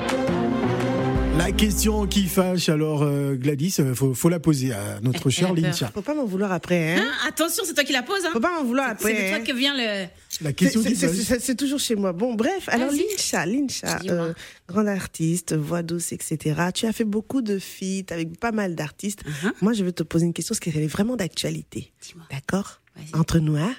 La 1.38 1.52
question 1.52 2.06
qui 2.06 2.26
fâche. 2.26 2.68
Alors, 2.68 3.02
euh, 3.02 3.34
Gladys, 3.34 3.76
euh, 3.80 3.94
faut, 3.94 4.14
faut 4.14 4.28
la 4.28 4.40
poser 4.40 4.72
à 4.72 5.00
notre 5.02 5.28
chère. 5.30 5.52
Lincha. 5.54 5.90
Faut 5.92 6.02
pas 6.02 6.14
m'en 6.14 6.24
vouloir 6.24 6.50
après, 6.50 6.94
hein. 6.96 7.02
Hein, 7.06 7.28
attention, 7.28 7.62
c'est 7.66 7.74
toi 7.74 7.84
qui 7.84 7.92
la 7.92 8.02
poses. 8.02 8.24
Hein. 8.24 8.30
Faut 8.32 8.40
pas 8.40 8.52
m'en 8.52 8.64
vouloir 8.64 8.86
C'est 8.98 9.10
après. 9.10 9.12
de 9.12 9.28
toi 9.28 9.36
hein. 9.38 9.44
que 9.44 9.52
vient 9.56 9.74
le. 9.74 10.06
La 10.42 10.50
C'est- 10.50 10.52
question 10.54 10.82
c'est- 10.82 10.88
qui 10.90 10.96
c'est- 10.96 11.08
fâche. 11.08 11.16
C'est 11.26 11.40
c'est 11.40 11.54
toujours 11.54 11.78
chez 11.78 11.94
moi. 11.94 12.12
Bon, 12.12 12.34
bref, 12.34 12.68
alors. 12.68 12.90
Lincha, 12.90 13.46
Lincha, 13.46 13.98
euh, 14.08 14.32
grande 14.68 14.88
artiste, 14.88 15.54
voix 15.54 15.82
douce, 15.82 16.12
etc. 16.12 16.60
Tu 16.74 16.86
as 16.86 16.92
fait 16.92 17.04
beaucoup 17.04 17.42
de 17.42 17.58
feats 17.58 18.10
avec 18.12 18.38
pas 18.40 18.52
mal 18.52 18.74
d'artistes. 18.74 19.22
Uh-huh. 19.24 19.52
Moi, 19.60 19.72
je 19.74 19.84
veux 19.84 19.92
te 19.92 20.02
poser 20.02 20.24
une 20.26 20.32
question, 20.32 20.54
parce 20.54 20.60
qu'elle 20.60 20.82
est 20.82 20.86
vraiment 20.88 21.16
d'actualité. 21.16 21.92
Dis-moi. 22.02 22.24
D'accord? 22.30 22.80
Vas-y. 22.96 23.14
Entre 23.20 23.38
nous, 23.40 23.56
hein 23.56 23.74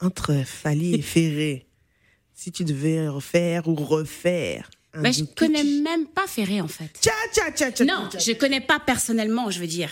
Entre 0.00 0.34
Fali 0.44 0.94
et 0.96 1.02
Ferré, 1.02 1.66
si 2.34 2.50
tu 2.52 2.64
devais 2.64 3.08
refaire 3.08 3.68
ou 3.68 3.74
refaire. 3.74 4.68
Un 4.94 5.02
Bah, 5.02 5.10
je 5.10 5.18
duo, 5.22 5.28
connais 5.36 5.64
même 5.64 6.06
pas 6.06 6.26
Ferré 6.26 6.60
en 6.60 6.68
fait. 6.68 6.90
Tcha, 7.02 7.10
tcha, 7.34 7.50
tcha, 7.52 7.70
tcha, 7.72 7.84
Non, 7.84 8.08
je 8.18 8.32
connais 8.32 8.60
pas 8.60 8.78
personnellement, 8.80 9.50
je 9.50 9.60
veux 9.60 9.66
dire. 9.66 9.90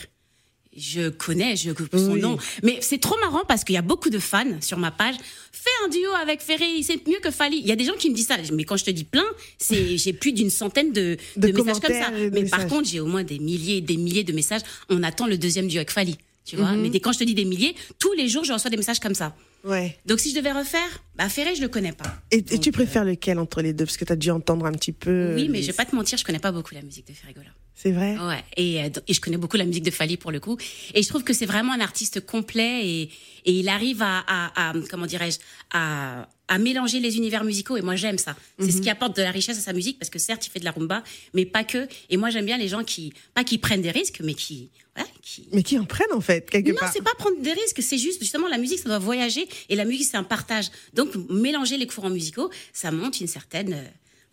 Je 0.74 1.10
connais, 1.10 1.54
je 1.54 1.70
son 1.92 2.12
Oui. 2.12 2.20
nom. 2.22 2.38
Mais 2.62 2.78
c'est 2.80 2.96
trop 2.98 3.18
marrant 3.20 3.42
parce 3.46 3.62
qu'il 3.62 3.74
y 3.74 3.78
a 3.78 3.82
beaucoup 3.82 4.08
de 4.08 4.18
fans 4.18 4.58
sur 4.62 4.78
ma 4.78 4.90
page. 4.90 5.16
Fais 5.52 5.68
un 5.84 5.88
duo 5.88 6.10
avec 6.22 6.40
Ferré, 6.40 6.82
c'est 6.82 7.06
mieux 7.06 7.18
que 7.22 7.30
Fali. 7.30 7.58
Il 7.58 7.66
y 7.66 7.72
a 7.72 7.76
des 7.76 7.84
gens 7.84 7.92
qui 7.98 8.08
me 8.08 8.14
disent 8.14 8.28
ça. 8.28 8.38
Mais 8.54 8.64
quand 8.64 8.78
je 8.78 8.84
te 8.86 8.90
dis 8.90 9.04
plein, 9.04 9.26
c'est 9.58 9.96
j'ai 9.98 10.14
plus 10.14 10.32
d'une 10.32 10.48
centaine 10.48 10.90
de, 10.92 11.18
De 11.36 11.48
de 11.48 11.52
messages 11.62 11.80
comme 11.80 11.92
ça. 11.94 12.10
Mais 12.32 12.44
par 12.44 12.66
contre, 12.68 12.88
j'ai 12.88 13.00
au 13.00 13.06
moins 13.06 13.22
des 13.22 13.38
milliers 13.38 13.76
et 13.78 13.80
des 13.82 13.98
milliers 13.98 14.24
de 14.24 14.32
messages. 14.32 14.62
On 14.88 15.02
attend 15.02 15.26
le 15.26 15.36
deuxième 15.36 15.68
duo 15.68 15.76
avec 15.76 15.90
Fali. 15.90 16.16
Tu 16.44 16.56
vois 16.56 16.72
Mhm. 16.72 16.82
Mais 16.82 16.90
dès- 16.90 17.00
quand 17.00 17.12
je 17.12 17.18
te 17.20 17.24
dis 17.24 17.34
des 17.34 17.44
milliers, 17.44 17.74
tous 17.98 18.12
les 18.14 18.28
jours, 18.28 18.44
je 18.44 18.52
reçois 18.52 18.70
des 18.70 18.76
messages 18.76 18.98
comme 19.00 19.14
ça. 19.14 19.34
Ouais. 19.64 19.96
Donc 20.06 20.18
si 20.18 20.30
je 20.30 20.34
devais 20.34 20.50
refaire, 20.50 20.88
bah 21.14 21.28
Ferré, 21.28 21.54
je 21.54 21.60
le 21.62 21.68
connais 21.68 21.92
pas. 21.92 22.12
Et, 22.32 22.38
et 22.50 22.58
tu 22.58 22.72
préfères 22.72 23.04
lequel 23.04 23.38
entre 23.38 23.62
les 23.62 23.72
deux? 23.72 23.84
Parce 23.84 23.96
que 23.96 24.04
tu 24.04 24.12
as 24.12 24.16
dû 24.16 24.30
entendre 24.30 24.66
un 24.66 24.72
petit 24.72 24.90
peu. 24.92 25.34
Oui, 25.36 25.48
mais 25.48 25.58
les- 25.58 25.62
je 25.62 25.68
vais 25.68 25.72
pas 25.76 25.84
te 25.84 25.94
mentir, 25.94 26.18
je 26.18 26.24
connais 26.24 26.40
pas 26.40 26.50
beaucoup 26.50 26.74
la 26.74 26.82
musique 26.82 27.06
de 27.06 27.12
Ferré 27.12 27.32
Gola. 27.32 27.50
C'est 27.74 27.92
vrai? 27.92 28.16
Ouais, 28.18 28.42
et, 28.56 28.82
euh, 28.84 28.88
et 29.08 29.14
je 29.14 29.20
connais 29.20 29.36
beaucoup 29.36 29.56
la 29.56 29.64
musique 29.64 29.84
de 29.84 29.90
Fali 29.92 30.16
pour 30.16 30.30
le 30.32 30.40
coup. 30.40 30.56
Et 30.94 31.02
je 31.02 31.08
trouve 31.08 31.22
que 31.24 31.32
c'est 31.32 31.46
vraiment 31.46 31.72
un 31.72 31.80
artiste 31.80 32.24
complet 32.26 32.86
et, 32.86 33.02
et 33.44 33.52
il 33.52 33.68
arrive 33.68 34.02
à, 34.02 34.18
à, 34.26 34.70
à- 34.70 34.74
comment 34.90 35.06
dirais-je, 35.06 35.38
à, 35.72 36.28
à 36.52 36.58
mélanger 36.58 37.00
les 37.00 37.16
univers 37.16 37.44
musicaux. 37.44 37.78
Et 37.78 37.82
moi, 37.82 37.96
j'aime 37.96 38.18
ça. 38.18 38.36
C'est 38.58 38.72
ce 38.72 38.82
qui 38.82 38.90
apporte 38.90 39.16
de 39.16 39.22
la 39.22 39.30
richesse 39.30 39.56
à 39.56 39.62
sa 39.62 39.72
musique 39.72 39.98
parce 39.98 40.10
que 40.10 40.18
certes, 40.18 40.46
il 40.46 40.50
fait 40.50 40.58
de 40.60 40.66
la 40.66 40.70
rumba, 40.72 41.02
mais 41.32 41.46
pas 41.46 41.64
que. 41.64 41.88
Et 42.10 42.18
moi, 42.18 42.28
j'aime 42.28 42.44
bien 42.44 42.58
les 42.58 42.68
gens 42.68 42.84
qui, 42.84 43.14
pas 43.32 43.42
qui 43.42 43.56
prennent 43.56 43.80
des 43.80 43.90
risques, 43.90 44.20
mais 44.22 44.34
qui, 44.34 44.68
voilà, 44.94 45.08
qui. 45.22 45.48
Mais 45.52 45.62
qui 45.62 45.78
en 45.78 45.86
prennent 45.86 46.12
en 46.12 46.20
fait, 46.20 46.50
quelque 46.50 46.68
Non, 46.68 46.76
part. 46.76 46.92
c'est 46.92 47.02
pas 47.02 47.14
prendre 47.16 47.40
des 47.40 47.54
risques, 47.54 47.82
c'est 47.82 47.96
juste 47.96 48.20
justement 48.20 48.48
la 48.48 48.58
musique, 48.58 48.80
ça 48.80 48.90
doit 48.90 48.98
voyager 48.98 49.48
et 49.70 49.76
la 49.76 49.86
musique 49.86 50.06
c'est 50.10 50.18
un 50.18 50.24
partage. 50.24 50.66
Donc 50.92 51.14
mélanger 51.30 51.78
les 51.78 51.86
courants 51.86 52.10
musicaux, 52.10 52.50
ça 52.74 52.90
monte 52.90 53.20
une 53.20 53.28
certaine, 53.28 53.72
euh, 53.72 53.84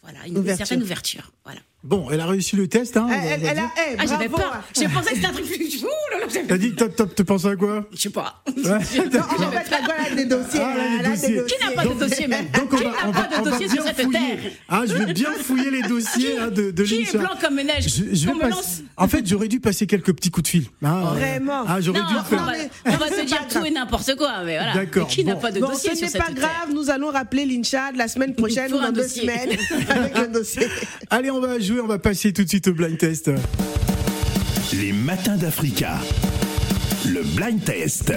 voilà, 0.03 0.27
une, 0.27 0.43
certaine 0.57 0.83
ouverture. 0.83 1.31
Voilà. 1.45 1.61
Bon, 1.83 2.07
elle 2.11 2.19
a 2.19 2.25
réussi 2.25 2.55
le 2.57 2.67
test. 2.67 2.97
Hein, 2.97 3.07
Elle, 3.09 3.19
va- 3.19 3.25
elle- 3.35 3.41
va 3.41 3.49
a, 3.49 3.53
dire. 3.53 3.69
eh, 3.77 3.95
Ah, 3.99 4.05
j'avais 4.05 4.27
peur. 4.29 4.53
J'ai 4.77 4.87
pensé 4.89 5.09
que 5.11 5.15
c'était 5.15 5.27
un 5.27 5.31
truc 5.31 5.45
T'as 6.47 6.57
dit 6.57 6.73
top, 6.75 6.95
top, 6.95 7.15
tu 7.15 7.23
penses 7.23 7.45
à 7.45 7.55
quoi? 7.55 7.85
Je 7.93 7.97
sais 7.97 8.09
pas. 8.09 8.43
Ouais. 8.47 8.53
Non, 8.63 8.75
en 8.77 9.51
fait, 9.51 9.69
la 9.71 9.81
gueule 9.81 10.11
a 10.11 10.15
des 10.15 10.25
dossiers. 10.25 10.59
Ah, 10.61 10.73
elle 10.99 11.05
a 11.05 11.09
des 11.09 11.15
dossiers. 11.15 11.41
Qui 11.47 11.65
n'a 11.65 11.71
pas 11.71 11.85
de 11.85 11.93
dossier 11.99 12.27
même? 12.27 12.45
Donc 12.53 12.73
on 12.73 12.77
Qui 12.77 12.83
va, 12.83 12.89
n'a 12.91 12.95
pas 12.97 13.11
va, 13.11 13.27
de 13.27 13.33
on 13.39 13.43
va 13.43 13.51
dossier 13.51 13.65
bien 13.67 13.75
sur 13.75 13.83
cette 13.85 14.01
fouiller. 14.01 14.19
terre? 14.19 14.51
Ah, 14.67 14.81
je 14.87 14.93
vais 14.93 15.13
bien 15.13 15.31
fouiller 15.41 15.71
les 15.71 15.81
dossiers 15.83 16.37
hein, 16.41 16.47
de, 16.49 16.71
de 16.71 16.83
Qui 16.83 17.01
est 17.01 17.17
blanc 17.17 17.29
comme 17.41 17.55
neige 17.55 17.85
Je, 17.87 18.15
je 18.15 18.25
vais. 18.27 18.33
En 18.97 19.07
fait, 19.07 19.25
j'aurais 19.25 19.47
dû 19.47 19.59
passer 19.59 19.87
quelques 19.87 20.13
petits 20.13 20.29
coups 20.31 20.43
de 20.43 20.47
fil. 20.49 20.63
Ah, 20.83 21.13
Vraiment 21.15 21.63
Ah, 21.67 21.79
j'aurais 21.81 21.99
Non, 22.01 22.07
dû 22.07 22.13
faire. 22.29 22.43
va, 22.45 22.51
on 22.85 22.97
va 22.97 23.09
te 23.09 23.25
dire 23.25 23.37
pas 23.47 23.59
tout 23.59 23.65
et 23.65 23.71
n'importe 23.71 24.15
quoi, 24.15 24.43
mais 24.45 24.57
voilà. 24.57 24.73
D'accord, 24.73 25.07
Qui 25.07 25.23
n'a 25.23 25.35
pas 25.37 25.51
de 25.51 25.59
dossier 25.61 25.91
ce 25.91 25.95
sur 25.95 26.05
n'est 26.07 26.11
cette 26.11 26.21
pas 26.21 26.27
terre? 26.27 26.35
grave, 26.35 26.73
nous 26.73 26.89
allons 26.89 27.09
rappeler 27.09 27.45
l'Incha 27.45 27.91
de 27.93 27.97
la 27.97 28.07
semaine 28.07 28.35
prochaine 28.35 28.73
ou 28.73 28.79
dans 28.81 28.91
deux 28.91 29.07
semaines 29.07 29.49
avec 29.89 30.17
le 30.17 30.27
dossier. 30.27 30.67
Allez, 31.09 31.31
on 31.31 31.39
va 31.39 31.59
jouer, 31.69 31.81
on 31.81 31.87
va 31.87 31.99
passer 31.99 32.33
tout 32.33 32.43
de 32.43 32.49
suite 32.49 32.67
au 32.67 32.73
blind 32.73 32.97
test. 32.97 33.29
Les 34.73 34.91
matins 34.91 35.35
d'Africa. 35.37 35.99
Le 37.05 37.21
blind 37.35 37.63
test. 37.63 38.11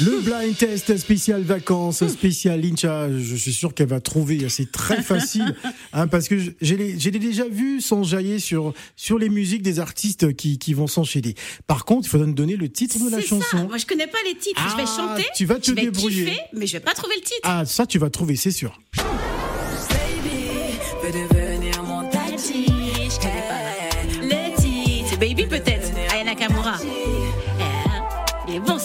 Le 0.00 0.20
blind 0.20 0.54
test 0.56 0.96
spécial 0.98 1.42
vacances, 1.42 2.06
spécial 2.08 2.60
Lincha, 2.60 3.08
je 3.18 3.34
suis 3.34 3.54
sûr 3.54 3.72
qu'elle 3.74 3.88
va 3.88 4.00
trouver, 4.00 4.48
c'est 4.50 4.70
très 4.70 5.02
facile, 5.02 5.56
hein, 5.94 6.06
parce 6.08 6.28
que 6.28 6.38
je- 6.38 6.50
j'ai 6.60 7.10
déjà 7.10 7.48
vu 7.48 7.80
s'enjailler 7.80 8.38
sur, 8.38 8.74
sur 8.94 9.18
les 9.18 9.28
musiques 9.30 9.62
des 9.62 9.80
artistes 9.80 10.36
qui, 10.36 10.58
qui 10.58 10.74
vont 10.74 10.86
s'enchaîner. 10.88 11.34
Par 11.66 11.84
contre, 11.86 12.06
il 12.06 12.10
faudra 12.10 12.26
nous 12.26 12.34
donner 12.34 12.54
le 12.56 12.68
titre 12.68 12.98
de 13.02 13.10
la 13.10 13.20
ça. 13.22 13.26
chanson. 13.26 13.66
Moi, 13.66 13.78
je 13.78 13.86
connais 13.86 14.06
pas 14.06 14.18
les 14.26 14.36
titres. 14.36 14.60
je 14.70 14.76
vais 14.76 14.84
Ah, 14.86 14.96
chanter. 15.16 15.24
tu 15.34 15.46
vas 15.46 15.56
te 15.56 15.66
je 15.66 15.72
vais 15.72 15.82
débrouiller. 15.82 16.26
Kiffer, 16.26 16.40
mais 16.52 16.66
je 16.66 16.74
vais 16.74 16.80
pas 16.80 16.92
trouver 16.92 17.16
le 17.16 17.22
titre. 17.22 17.40
Ah, 17.44 17.64
ça 17.64 17.86
tu 17.86 17.98
vas 17.98 18.10
trouver, 18.10 18.36
c'est 18.36 18.50
sûr. 18.52 18.78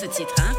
Ce 0.03 0.09
titre, 0.17 0.33
hein. 0.39 0.53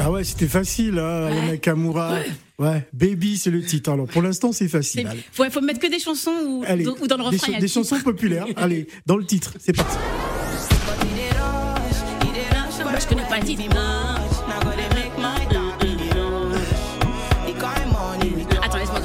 Ah 0.00 0.10
ouais, 0.10 0.22
c'était 0.24 0.46
facile, 0.46 0.98
hein, 0.98 1.26
Aya 1.26 1.42
Nakamura. 1.46 2.18
Ouais. 2.58 2.86
Baby, 2.92 3.36
c'est 3.38 3.50
le 3.50 3.62
titre. 3.64 3.90
Alors 3.90 4.06
pour 4.06 4.22
l'instant, 4.22 4.52
c'est 4.52 4.68
facile. 4.68 5.06
Allez. 5.08 5.24
Faut, 5.32 5.44
faut 5.50 5.60
mettre 5.60 5.80
que 5.80 5.88
des 5.90 5.98
chansons 5.98 6.30
ou, 6.46 6.64
Allez, 6.66 6.86
ou 6.86 7.06
dans 7.06 7.16
le 7.16 7.24
des, 7.30 7.36
refrain. 7.36 7.46
il 7.48 7.54
y 7.54 7.56
a 7.56 7.60
des 7.60 7.68
chansons 7.68 7.98
populaires. 8.00 8.46
Allez, 8.56 8.86
dans 9.06 9.16
le 9.16 9.24
titre, 9.26 9.54
c'est 9.58 9.72
parti. 9.72 9.96
Moi, 12.82 12.92
je 13.00 13.06
connais 13.08 13.28
pas 13.28 13.38
le 13.38 13.44
titre. 13.44 13.62
Attends, 18.62 18.78
laisse-moi. 18.78 19.00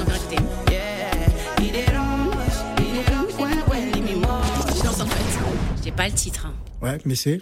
Je 4.82 4.88
en 4.88 5.06
fait. 5.06 5.84
J'ai 5.84 5.90
pas 5.90 6.06
le 6.08 6.14
titre. 6.14 6.46
hein. 6.46 6.71
Ouais, 6.82 6.98
mais 7.04 7.14
c'est. 7.14 7.38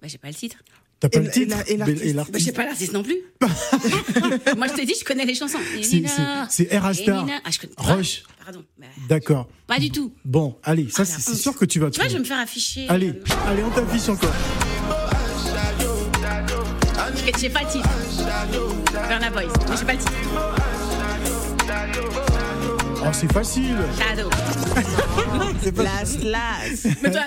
Bah, 0.00 0.06
j'ai 0.08 0.18
pas 0.18 0.28
le 0.28 0.34
titre. 0.34 0.56
T'as 1.00 1.08
pas 1.08 1.18
Et 1.18 1.22
le 1.22 1.30
titre 1.30 1.56
et 1.66 1.76
la- 1.76 1.88
et 1.88 2.12
l'artiste 2.12 2.32
Bah, 2.32 2.38
j'ai 2.38 2.52
pas 2.52 2.64
l'artiste 2.64 2.92
non 2.92 3.02
plus. 3.02 3.16
Moi, 4.56 4.66
je 4.68 4.72
te 4.74 4.84
dis, 4.86 4.94
je 4.98 5.04
connais 5.04 5.24
les 5.24 5.34
chansons. 5.34 5.58
C'est- 5.82 5.96
Elina, 5.96 6.46
c'est- 6.48 6.64
c'est 6.68 6.72
Erastar. 6.74 7.22
Elina. 7.24 7.40
Ah, 7.44 7.50
je 7.50 7.58
connais. 7.58 7.72
Pardon. 8.44 8.64
Bah, 8.78 8.86
D'accord. 9.08 9.48
pas 9.66 9.78
du 9.78 9.90
tout. 9.90 10.12
Bon, 10.24 10.56
allez, 10.62 10.88
ça 10.90 11.02
Ah, 11.02 11.04
c'est 11.04 11.30
honte. 11.30 11.36
sûr 11.38 11.56
que 11.56 11.64
tu 11.64 11.78
vas 11.80 11.90
Tu 11.90 11.98
vois, 12.00 12.08
je 12.08 12.14
vais 12.14 12.18
me 12.20 12.24
faire 12.24 12.38
afficher. 12.40 12.86
Allez, 12.88 13.08
euh, 13.10 13.22
allez, 13.48 13.62
on 13.64 13.70
t'affiche 13.70 14.08
encore. 14.08 14.32
J'ai- 17.24 17.32
J'ai 17.38 17.50
pas 17.50 17.60
le 17.62 17.68
titre. 17.68 17.88
Burna 19.08 19.30
Boys. 19.30 19.52
Mais 19.68 19.76
j'ai 19.76 19.84
pas 19.84 19.92
le 19.92 19.98
titre. 19.98 20.12
Oh, 23.04 23.08
c'est 23.12 23.32
facile. 23.32 23.76
Shadow. 23.98 24.28
Last, 25.82 26.22
last. 26.24 26.86
Mais 27.02 27.10
toi, 27.10 27.20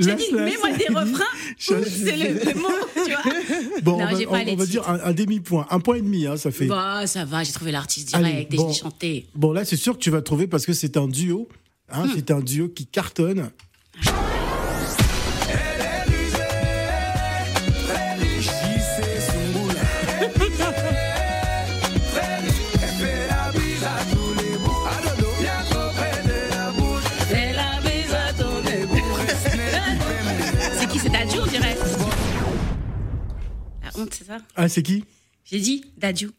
j'ai 0.00 0.14
dit, 0.14 0.32
mets-moi 0.34 0.72
des 0.76 0.86
refrains. 0.88 1.24
C'est 1.58 2.16
le, 2.16 2.52
le 2.52 2.54
mot, 2.60 2.68
tu 3.04 3.10
vois. 3.10 3.80
Bon, 3.82 3.98
Non, 3.98 4.04
on 4.04 4.10
va, 4.10 4.18
j'ai 4.18 4.26
pas 4.26 4.32
on- 4.32 4.44
les 4.44 4.52
on 4.52 4.56
va 4.56 4.66
dire 4.66 4.88
un, 4.88 5.00
un 5.04 5.12
demi-point, 5.12 5.66
un 5.70 5.80
point 5.80 5.96
et 5.96 6.00
demi, 6.02 6.26
hein, 6.26 6.36
ça 6.36 6.50
fait. 6.50 6.66
Bah, 6.66 7.06
ça 7.06 7.24
va, 7.24 7.44
j'ai 7.44 7.52
trouvé 7.52 7.70
l'artiste 7.72 8.14
Allez, 8.14 8.30
direct 8.30 8.54
et 8.54 8.56
bon. 8.56 8.62
je 8.64 8.68
l'ai 8.68 8.78
chanté. 8.78 9.26
Bon, 9.34 9.52
là, 9.52 9.64
c'est 9.64 9.76
sûr 9.76 9.94
que 9.94 9.98
tu 9.98 10.10
vas 10.10 10.22
trouver 10.22 10.46
parce 10.46 10.64
que 10.66 10.72
c'est 10.72 10.96
un 10.96 11.06
duo. 11.08 11.48
Hein, 11.90 12.06
Hmm. 12.06 12.10
C'est 12.14 12.30
un 12.30 12.40
duo 12.40 12.68
qui 12.68 12.86
cartonne. 12.86 13.50
Ça 34.38 34.44
Ah, 34.56 34.68
c'est 34.68 34.82
qui? 34.82 35.04
J'ai 35.44 35.60
dit 35.60 35.84
Dadju. 35.98 36.30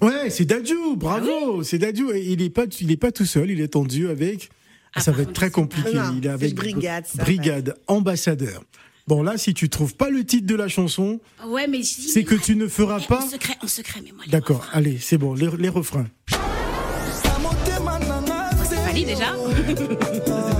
Ouais, 0.00 0.30
c'est 0.30 0.44
Dadju, 0.44 0.96
bravo, 0.96 1.60
Ah 1.60 1.64
c'est 1.64 1.78
Dadju. 1.78 2.10
Et 2.14 2.32
il 2.32 2.42
est 2.42 2.50
pas, 2.50 2.64
il 2.80 2.90
est 2.90 2.96
pas 2.96 3.12
tout 3.12 3.26
seul, 3.26 3.50
il 3.50 3.60
est 3.60 3.76
en 3.76 3.84
duo 3.84 4.08
avec. 4.10 4.50
Ah, 4.94 5.00
ça 5.00 5.10
par 5.12 5.18
va 5.18 5.22
être 5.24 5.32
très 5.34 5.50
compliqué. 5.50 5.92
Non, 5.94 6.14
il 6.16 6.24
est 6.24 6.28
avec 6.30 6.54
Brigade, 6.54 7.04
ça. 7.06 7.22
Brigade, 7.22 7.76
ambassadeur. 7.86 8.62
Bon 9.06 9.22
là, 9.22 9.36
si 9.36 9.52
tu 9.52 9.68
trouves 9.68 9.94
pas 9.96 10.08
le 10.08 10.24
titre 10.24 10.46
de 10.46 10.54
la 10.54 10.68
chanson, 10.68 11.20
Ouais, 11.46 11.66
mais 11.66 11.82
c'est 11.82 12.24
que 12.24 12.34
moi- 12.36 12.42
tu 12.44 12.56
ne 12.56 12.66
feras 12.68 13.00
Eh, 13.02 13.06
pas. 13.06 13.22
En 13.22 13.28
secret, 13.28 13.54
en 13.62 13.66
secret, 13.68 14.00
mais 14.02 14.12
moi, 14.12 14.24
D'accord, 14.28 14.66
allez, 14.72 14.96
c'est 14.98 15.18
bon, 15.18 15.34
les, 15.34 15.48
les 15.58 15.68
refrains. 15.68 16.06
Déjà 18.94 19.34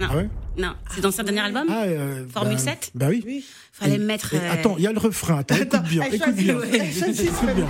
Non. 0.00 0.08
Ah 0.10 0.16
ouais 0.16 0.28
non, 0.58 0.74
c'est 0.94 1.00
dans 1.00 1.10
son 1.10 1.22
dernier 1.22 1.40
album 1.40 1.66
ah, 1.70 1.84
euh, 1.84 2.26
Formule 2.28 2.56
bah, 2.56 2.60
7 2.60 2.90
Bah 2.94 3.06
oui. 3.08 3.22
oui. 3.26 3.44
Fallait 3.72 3.96
mettre. 3.96 4.34
Euh, 4.34 4.52
attends, 4.52 4.74
il 4.76 4.84
y 4.84 4.86
a 4.86 4.92
le 4.92 4.98
refrain. 4.98 5.40
Écoute 5.40 5.82
bien. 5.88 6.02
Écoute 6.04 6.34
bien. 6.34 6.58
Écoute 6.60 7.54
bien. 7.54 7.66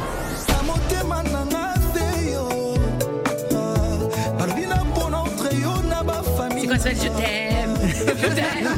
C'est 6.58 6.66
quoi 6.66 6.78
ça 6.78 6.90
Je 6.90 7.08
t'aime. 7.08 7.76
Je 7.86 8.26
t'aime. 8.26 8.68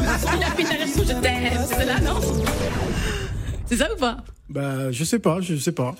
Je 0.97 1.21
t'aime. 1.21 1.65
C'est 1.67 1.75
cela, 1.75 2.01
non? 2.01 2.21
C'est 3.67 3.77
ça 3.77 3.93
ou 3.93 3.97
pas? 3.97 4.19
Bah, 4.51 4.91
je 4.91 5.05
sais 5.05 5.19
pas, 5.19 5.41
je 5.41 5.57
sais 5.57 5.73
pas. 5.73 5.95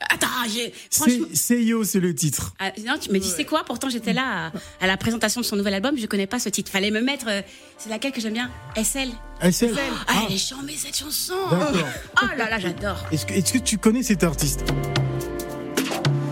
Attends, 0.00 0.26
j'ai. 0.54 0.72
Franchement. 0.92 1.26
C'est 1.34 1.56
Seyo, 1.56 1.82
c'est 1.82 1.98
le 1.98 2.14
titre. 2.14 2.52
Ah, 2.60 2.70
non, 2.86 2.94
tu 3.00 3.10
me 3.10 3.18
dis 3.18 3.28
c'est 3.34 3.44
quoi 3.44 3.64
Pourtant 3.64 3.88
j'étais 3.90 4.12
là 4.12 4.52
à, 4.80 4.84
à 4.84 4.86
la 4.86 4.96
présentation 4.96 5.40
de 5.40 5.46
son 5.46 5.56
nouvel 5.56 5.74
album, 5.74 5.96
je 5.98 6.06
connais 6.06 6.28
pas 6.28 6.38
ce 6.38 6.48
titre. 6.48 6.70
Fallait 6.70 6.92
me 6.92 7.00
mettre. 7.00 7.26
euh, 7.28 7.42
c'est 7.78 7.90
laquelle 7.90 8.12
que 8.12 8.20
j'aime 8.20 8.34
bien 8.34 8.48
SL. 8.76 9.08
SL. 9.50 9.74
Ah, 10.06 10.12
elle 10.28 10.34
est 10.34 10.38
chambée 10.38 10.74
cette 10.76 10.96
chanson. 10.96 11.34
D'accord. 11.50 11.88
Oh 12.22 12.26
là 12.36 12.48
là, 12.48 12.58
j'adore. 12.60 13.04
Est-ce 13.10 13.26
que, 13.52 13.58
tu 13.58 13.78
connais 13.78 14.02
cet 14.04 14.22
artiste 14.22 14.64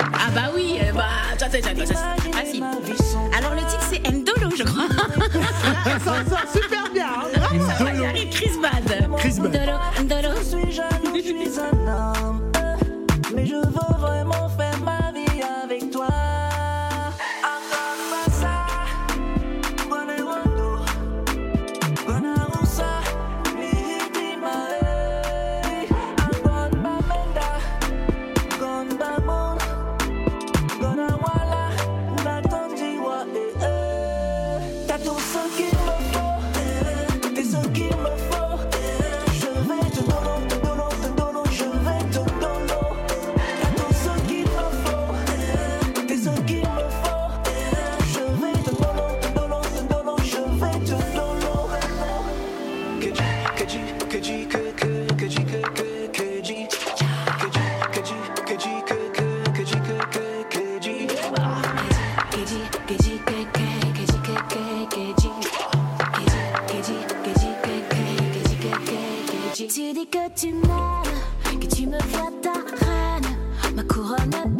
Ah 0.01 0.31
bah 0.35 0.53
oui, 0.55 0.77
euh, 0.83 0.93
bah 0.93 1.09
toi, 1.39 1.49
ça, 1.51 1.59
c'est 1.61 2.33
facile. 2.35 2.65
Alors 3.37 3.55
le 3.55 3.61
titre 3.61 3.87
c'est 3.91 4.11
Ndolo, 4.13 4.51
je 4.57 4.63
crois. 4.63 4.89
Ça 6.05 6.25
sort 6.25 6.53
super 6.53 6.91
bien. 6.93 7.07
hein. 7.09 7.77
Ça 7.79 7.93
y 7.95 8.05
arriver, 8.05 8.31
Chris 8.31 8.51
Bad. 8.63 9.09
Chris 9.19 9.35
Bad. 9.41 9.53
Ndolo, 9.53 9.79
Ndolo. 10.05 10.35
Je 10.39 10.45
suis 10.57 10.73
jaloux, 10.73 11.17
je 11.17 11.21
suis 11.23 11.61
un 11.61 12.15
homme. 12.23 12.46
Je 13.47 13.55
veux 13.55 13.96
Tu 69.69 69.93
dis 69.93 70.07
que 70.07 70.33
tu 70.39 70.53
m'aimes, 70.53 71.59
que 71.61 71.67
tu 71.67 71.89
me 71.89 71.99
vois 71.99 72.31
ta 72.41 72.53
reine. 72.53 73.75
Ma 73.75 73.83
couronne 73.83 74.56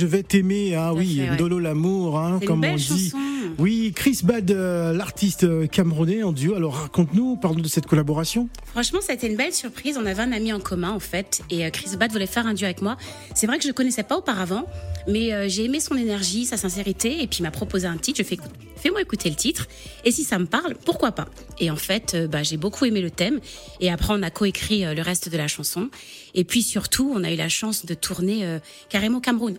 je 0.00 0.06
vais 0.06 0.22
t'aimer. 0.22 0.74
À 0.74 0.94
oui, 0.94 1.16
fait, 1.16 1.28
ouais. 1.28 1.34
Ndolo 1.34 1.58
l'amour, 1.58 2.18
hein, 2.18 2.40
comme 2.46 2.64
on 2.64 2.74
dit. 2.74 2.82
chanson. 2.82 3.18
Oui, 3.58 3.92
Chris 3.94 4.20
Bad, 4.22 4.50
euh, 4.50 4.94
l'artiste 4.94 5.44
euh, 5.44 5.66
camerounais 5.66 6.22
en 6.22 6.32
duo. 6.32 6.54
Alors 6.54 6.74
raconte-nous, 6.74 7.36
parle-nous 7.36 7.60
de 7.60 7.68
cette 7.68 7.86
collaboration. 7.86 8.48
Franchement, 8.64 9.00
ça 9.02 9.12
a 9.12 9.14
été 9.14 9.28
une 9.28 9.36
belle 9.36 9.52
surprise. 9.52 9.98
On 10.00 10.06
avait 10.06 10.22
un 10.22 10.32
ami 10.32 10.54
en 10.54 10.60
commun, 10.60 10.92
en 10.92 11.00
fait, 11.00 11.42
et 11.50 11.66
euh, 11.66 11.70
Chris 11.70 11.96
Bad 11.98 12.10
voulait 12.12 12.26
faire 12.26 12.46
un 12.46 12.54
duo 12.54 12.64
avec 12.64 12.80
moi. 12.80 12.96
C'est 13.34 13.46
vrai 13.46 13.58
que 13.58 13.62
je 13.64 13.68
le 13.68 13.74
connaissais 13.74 14.02
pas 14.02 14.16
auparavant, 14.16 14.64
mais 15.06 15.34
euh, 15.34 15.48
j'ai 15.48 15.66
aimé 15.66 15.80
son 15.80 15.96
énergie, 15.96 16.46
sa 16.46 16.56
sincérité, 16.56 17.22
et 17.22 17.26
puis 17.26 17.40
il 17.40 17.42
m'a 17.42 17.50
proposé 17.50 17.86
un 17.86 17.98
titre. 17.98 18.16
Je 18.18 18.22
fais, 18.22 18.38
fais-moi 18.76 19.02
écouter 19.02 19.28
le 19.28 19.36
titre, 19.36 19.66
et 20.06 20.12
si 20.12 20.24
ça 20.24 20.38
me 20.38 20.46
parle, 20.46 20.74
pourquoi 20.86 21.12
pas? 21.12 21.26
Et 21.58 21.70
en 21.70 21.76
fait, 21.76 22.16
bah, 22.30 22.42
j'ai 22.42 22.56
beaucoup 22.56 22.86
aimé 22.86 23.02
le 23.02 23.10
thème, 23.10 23.40
et 23.80 23.90
après 23.90 24.14
on 24.14 24.22
a 24.22 24.30
coécrit 24.30 24.84
le 24.94 25.02
reste 25.02 25.28
de 25.28 25.36
la 25.36 25.48
chanson. 25.48 25.90
Et 26.34 26.44
puis 26.44 26.62
surtout, 26.62 27.12
on 27.14 27.24
a 27.24 27.30
eu 27.30 27.36
la 27.36 27.48
chance 27.50 27.84
de 27.84 27.92
tourner 27.92 28.58
carrément 28.88 29.18
au 29.18 29.20
Cameroun. 29.20 29.58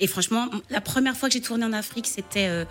Et 0.00 0.06
franchement, 0.06 0.48
la 0.70 0.80
première 0.80 1.16
fois 1.16 1.28
que 1.28 1.34
j'ai 1.34 1.42
tourné 1.42 1.64
en 1.64 1.72
Afrique, 1.72 2.06
c'était 2.06 2.48
euh, 2.48 2.64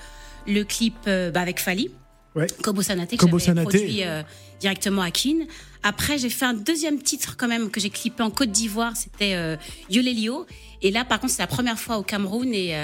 le 0.47 0.63
clip 0.63 0.95
euh, 1.07 1.31
bah, 1.31 1.41
avec 1.41 1.59
Fali. 1.59 1.91
Ouais. 2.35 2.47
Kobo 2.61 2.81
Sanaté, 2.81 3.17
que 3.17 3.25
j'avais 3.39 3.61
produit 3.61 4.03
euh, 4.03 4.21
directement 4.59 5.01
à 5.01 5.11
Kin. 5.11 5.45
Après, 5.81 6.17
j'ai 6.17 6.29
fait 6.29 6.45
un 6.45 6.53
deuxième 6.53 7.01
titre 7.01 7.35
quand 7.37 7.47
même 7.47 7.69
que 7.71 7.79
j'ai 7.79 7.89
clippé 7.89 8.21
en 8.21 8.29
Côte 8.29 8.51
d'Ivoire, 8.51 8.95
c'était 8.95 9.57
Yolelio. 9.89 10.45
Et 10.81 10.91
là, 10.91 11.05
par 11.05 11.19
contre, 11.19 11.33
c'est 11.33 11.41
la 11.41 11.47
première 11.47 11.79
fois 11.79 11.97
au 11.97 12.03
Cameroun 12.03 12.53
et 12.53 12.75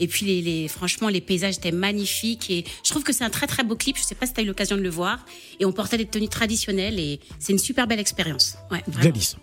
et 0.00 0.08
puis 0.08 0.26
les, 0.26 0.42
les 0.42 0.68
franchement 0.68 1.08
les 1.08 1.20
paysages 1.20 1.58
étaient 1.58 1.72
magnifiques 1.72 2.50
et 2.50 2.64
je 2.84 2.90
trouve 2.90 3.04
que 3.04 3.12
c'est 3.12 3.24
un 3.24 3.30
très 3.30 3.46
très 3.46 3.62
beau 3.62 3.76
clip. 3.76 3.96
Je 3.96 4.02
sais 4.02 4.14
pas 4.14 4.26
si 4.26 4.32
tu 4.32 4.40
as 4.40 4.42
eu 4.42 4.46
l'occasion 4.46 4.76
de 4.76 4.82
le 4.82 4.90
voir 4.90 5.24
et 5.60 5.64
on 5.64 5.72
portait 5.72 5.98
des 5.98 6.06
tenues 6.06 6.28
traditionnelles 6.28 6.98
et 6.98 7.20
c'est 7.38 7.52
une 7.52 7.58
super 7.58 7.86
belle 7.86 8.00
expérience. 8.00 8.56
Ouais. 8.70 8.82
Gladys. 9.00 9.36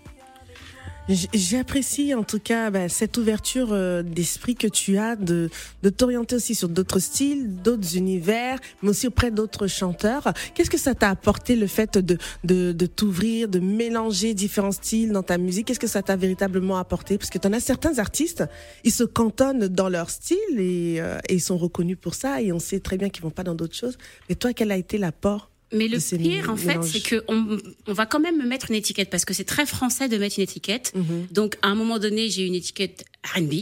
J'apprécie 1.09 2.13
en 2.13 2.23
tout 2.23 2.39
cas 2.39 2.69
bah, 2.69 2.89
cette 2.89 3.17
ouverture 3.17 3.69
euh, 3.71 4.03
d'esprit 4.03 4.55
que 4.55 4.67
tu 4.67 4.97
as 4.97 5.15
de, 5.15 5.49
de 5.81 5.89
t'orienter 5.89 6.35
aussi 6.35 6.53
sur 6.53 6.67
d'autres 6.67 6.99
styles, 6.99 7.61
d'autres 7.61 7.95
univers, 7.95 8.59
mais 8.81 8.89
aussi 8.89 9.07
auprès 9.07 9.31
d'autres 9.31 9.67
chanteurs. 9.67 10.33
Qu'est-ce 10.53 10.69
que 10.69 10.77
ça 10.77 10.95
t'a 10.95 11.09
apporté 11.09 11.55
le 11.55 11.67
fait 11.67 11.97
de, 11.97 12.17
de, 12.43 12.73
de 12.73 12.85
t'ouvrir, 12.85 13.47
de 13.47 13.59
mélanger 13.59 14.33
différents 14.33 14.73
styles 14.73 15.13
dans 15.13 15.23
ta 15.23 15.37
musique? 15.37 15.67
Qu'est-ce 15.67 15.79
que 15.79 15.87
ça 15.87 16.01
t'a 16.01 16.17
véritablement 16.17 16.77
apporté? 16.77 17.17
Parce 17.17 17.29
que 17.29 17.37
tu 17.37 17.47
en 17.47 17.53
as 17.53 17.61
certains 17.61 17.99
artistes, 17.99 18.43
ils 18.83 18.91
se 18.91 19.05
cantonnent 19.05 19.67
dans 19.69 19.87
leur 19.87 20.09
style 20.09 20.37
et, 20.57 20.97
euh, 20.99 21.19
et 21.29 21.35
ils 21.35 21.41
sont 21.41 21.57
reconnus 21.57 21.97
pour 22.01 22.15
ça 22.15 22.41
et 22.41 22.51
on 22.51 22.59
sait 22.59 22.81
très 22.81 22.97
bien 22.97 23.09
qu'ils 23.09 23.23
vont 23.23 23.31
pas 23.31 23.43
dans 23.43 23.55
d'autres 23.55 23.75
choses. 23.75 23.97
Mais 24.27 24.35
toi, 24.35 24.51
quel 24.51 24.71
a 24.71 24.77
été 24.77 24.97
l'apport 24.97 25.49
Mais 25.73 25.87
le 25.87 25.99
pire, 26.17 26.49
en 26.49 26.55
fait, 26.55 26.81
c'est 26.83 27.01
que 27.01 27.23
on, 27.27 27.59
va 27.87 28.05
quand 28.05 28.19
même 28.19 28.37
me 28.37 28.45
mettre 28.45 28.69
une 28.69 28.75
étiquette 28.75 29.09
parce 29.09 29.25
que 29.25 29.33
c'est 29.33 29.43
très 29.43 29.65
français 29.65 30.07
de 30.07 30.17
mettre 30.17 30.39
une 30.39 30.43
étiquette. 30.43 30.93
Mhm. 30.95 31.27
Donc, 31.31 31.57
à 31.61 31.67
un 31.67 31.75
moment 31.75 31.99
donné, 31.99 32.29
j'ai 32.29 32.45
une 32.45 32.55
étiquette 32.55 33.03
R&B, 33.35 33.53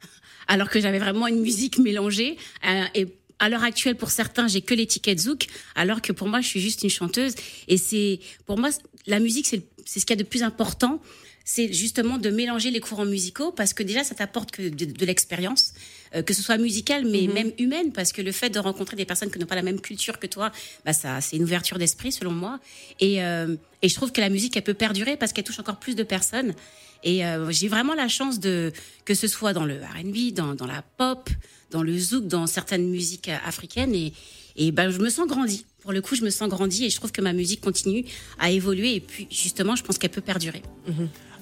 alors 0.48 0.68
que 0.68 0.80
j'avais 0.80 0.98
vraiment 0.98 1.26
une 1.26 1.40
musique 1.40 1.78
mélangée. 1.78 2.36
Euh, 2.66 2.84
et 2.94 3.06
à 3.38 3.48
l'heure 3.48 3.64
actuelle, 3.64 3.96
pour 3.96 4.10
certains, 4.10 4.48
j'ai 4.48 4.60
que 4.60 4.74
l'étiquette 4.74 5.20
zouk, 5.20 5.46
alors 5.74 6.02
que 6.02 6.12
pour 6.12 6.28
moi, 6.28 6.40
je 6.40 6.48
suis 6.48 6.60
juste 6.60 6.82
une 6.82 6.90
chanteuse. 6.90 7.34
Et 7.68 7.78
c'est, 7.78 8.20
pour 8.44 8.58
moi, 8.58 8.70
la 9.06 9.18
musique, 9.18 9.46
c'est 9.46 9.62
c'est 9.86 10.00
ce 10.00 10.06
qu'il 10.06 10.16
y 10.16 10.20
a 10.20 10.22
de 10.22 10.28
plus 10.28 10.42
important. 10.42 11.00
C'est 11.44 11.72
justement 11.72 12.18
de 12.18 12.28
mélanger 12.28 12.70
les 12.70 12.80
courants 12.80 13.06
musicaux 13.06 13.52
parce 13.52 13.72
que 13.72 13.82
déjà, 13.82 14.04
ça 14.04 14.14
t'apporte 14.14 14.50
que 14.50 14.68
de, 14.68 14.84
de 14.84 15.06
l'expérience, 15.06 15.72
euh, 16.14 16.22
que 16.22 16.34
ce 16.34 16.42
soit 16.42 16.58
musicale, 16.58 17.04
mais 17.06 17.26
même 17.26 17.52
humaine, 17.58 17.92
parce 17.92 18.12
que 18.12 18.22
le 18.22 18.32
fait 18.32 18.50
de 18.50 18.58
rencontrer 18.58 18.96
des 18.96 19.04
personnes 19.04 19.30
qui 19.30 19.38
n'ont 19.38 19.46
pas 19.46 19.54
la 19.54 19.62
même 19.62 19.80
culture 19.80 20.18
que 20.18 20.26
toi, 20.26 20.52
bah 20.84 20.92
ça, 20.92 21.20
c'est 21.20 21.36
une 21.36 21.42
ouverture 21.44 21.78
d'esprit 21.78 22.12
selon 22.12 22.32
moi. 22.32 22.60
Et, 23.00 23.22
euh, 23.22 23.56
et 23.82 23.88
je 23.88 23.94
trouve 23.94 24.12
que 24.12 24.20
la 24.20 24.30
musique, 24.30 24.56
elle 24.56 24.64
peut 24.64 24.74
perdurer 24.74 25.16
parce 25.16 25.32
qu'elle 25.32 25.44
touche 25.44 25.60
encore 25.60 25.78
plus 25.78 25.94
de 25.94 26.02
personnes. 26.02 26.54
Et 27.02 27.24
euh, 27.24 27.50
j'ai 27.50 27.68
vraiment 27.68 27.94
la 27.94 28.08
chance 28.08 28.40
de 28.40 28.72
que 29.04 29.14
ce 29.14 29.28
soit 29.28 29.52
dans 29.52 29.64
le 29.64 29.76
R&B, 29.76 30.32
dans, 30.34 30.54
dans 30.54 30.66
la 30.66 30.82
pop, 30.82 31.30
dans 31.70 31.82
le 31.82 31.96
zouk, 31.98 32.26
dans 32.26 32.46
certaines 32.46 32.88
musiques 32.88 33.28
euh, 33.28 33.36
africaines. 33.44 33.94
Et, 33.94 34.12
et 34.56 34.72
ben 34.72 34.90
je 34.90 34.98
me 34.98 35.08
sens 35.10 35.26
grandi. 35.26 35.64
Pour 35.82 35.92
le 35.92 36.00
coup, 36.00 36.14
je 36.16 36.22
me 36.24 36.30
sens 36.30 36.48
grandi 36.48 36.84
et 36.84 36.90
je 36.90 36.96
trouve 36.96 37.12
que 37.12 37.20
ma 37.22 37.32
musique 37.32 37.60
continue 37.60 38.04
à 38.40 38.50
évoluer 38.50 38.96
et 38.96 39.00
puis 39.00 39.28
justement, 39.30 39.76
je 39.76 39.82
pense 39.84 39.98
qu'elle 39.98 40.10
peut 40.10 40.20
perdurer. 40.20 40.62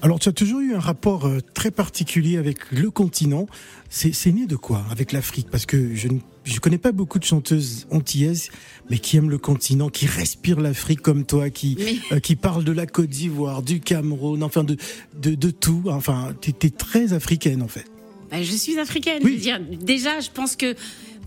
Alors, 0.01 0.19
tu 0.19 0.29
as 0.29 0.33
toujours 0.33 0.59
eu 0.59 0.75
un 0.75 0.79
rapport 0.79 1.25
euh, 1.25 1.39
très 1.55 1.71
particulier 1.71 2.37
avec 2.37 2.71
le 2.71 2.91
continent. 2.91 3.47
C'est 3.89 4.31
né 4.33 4.45
de 4.45 4.55
quoi 4.57 4.85
avec 4.91 5.13
l'Afrique? 5.13 5.47
Parce 5.49 5.65
que 5.65 5.95
je 5.95 6.09
ne 6.09 6.19
je 6.43 6.59
connais 6.59 6.77
pas 6.77 6.91
beaucoup 6.91 7.17
de 7.17 7.23
chanteuses 7.23 7.87
antillaises, 7.89 8.49
mais 8.89 8.99
qui 8.99 9.17
aiment 9.17 9.31
le 9.31 9.37
continent, 9.39 9.89
qui 9.89 10.05
respirent 10.05 10.59
l'Afrique 10.59 11.01
comme 11.01 11.25
toi, 11.25 11.49
qui 11.49 11.75
Mais- 11.79 11.95
euh, 12.11 12.19
qui 12.19 12.35
parlent 12.35 12.63
de 12.65 12.71
la 12.73 12.85
Côte 12.85 13.09
d'Ivoire, 13.09 13.63
du 13.63 13.79
Cameroun, 13.79 14.43
enfin 14.43 14.63
de 14.63 14.75
de, 15.19 15.33
de 15.33 15.49
tout. 15.49 15.83
Enfin, 15.87 16.35
tu 16.41 16.51
es 16.51 16.69
très 16.69 17.13
africaine 17.13 17.63
en 17.63 17.67
fait. 17.69 17.85
Ben, 18.29 18.43
je 18.43 18.51
suis 18.55 18.77
africaine. 18.77 19.21
Oui. 19.23 19.31
Je 19.31 19.35
veux 19.37 19.41
dire, 19.41 19.59
déjà, 19.81 20.19
je 20.19 20.29
pense 20.29 20.55
que, 20.55 20.75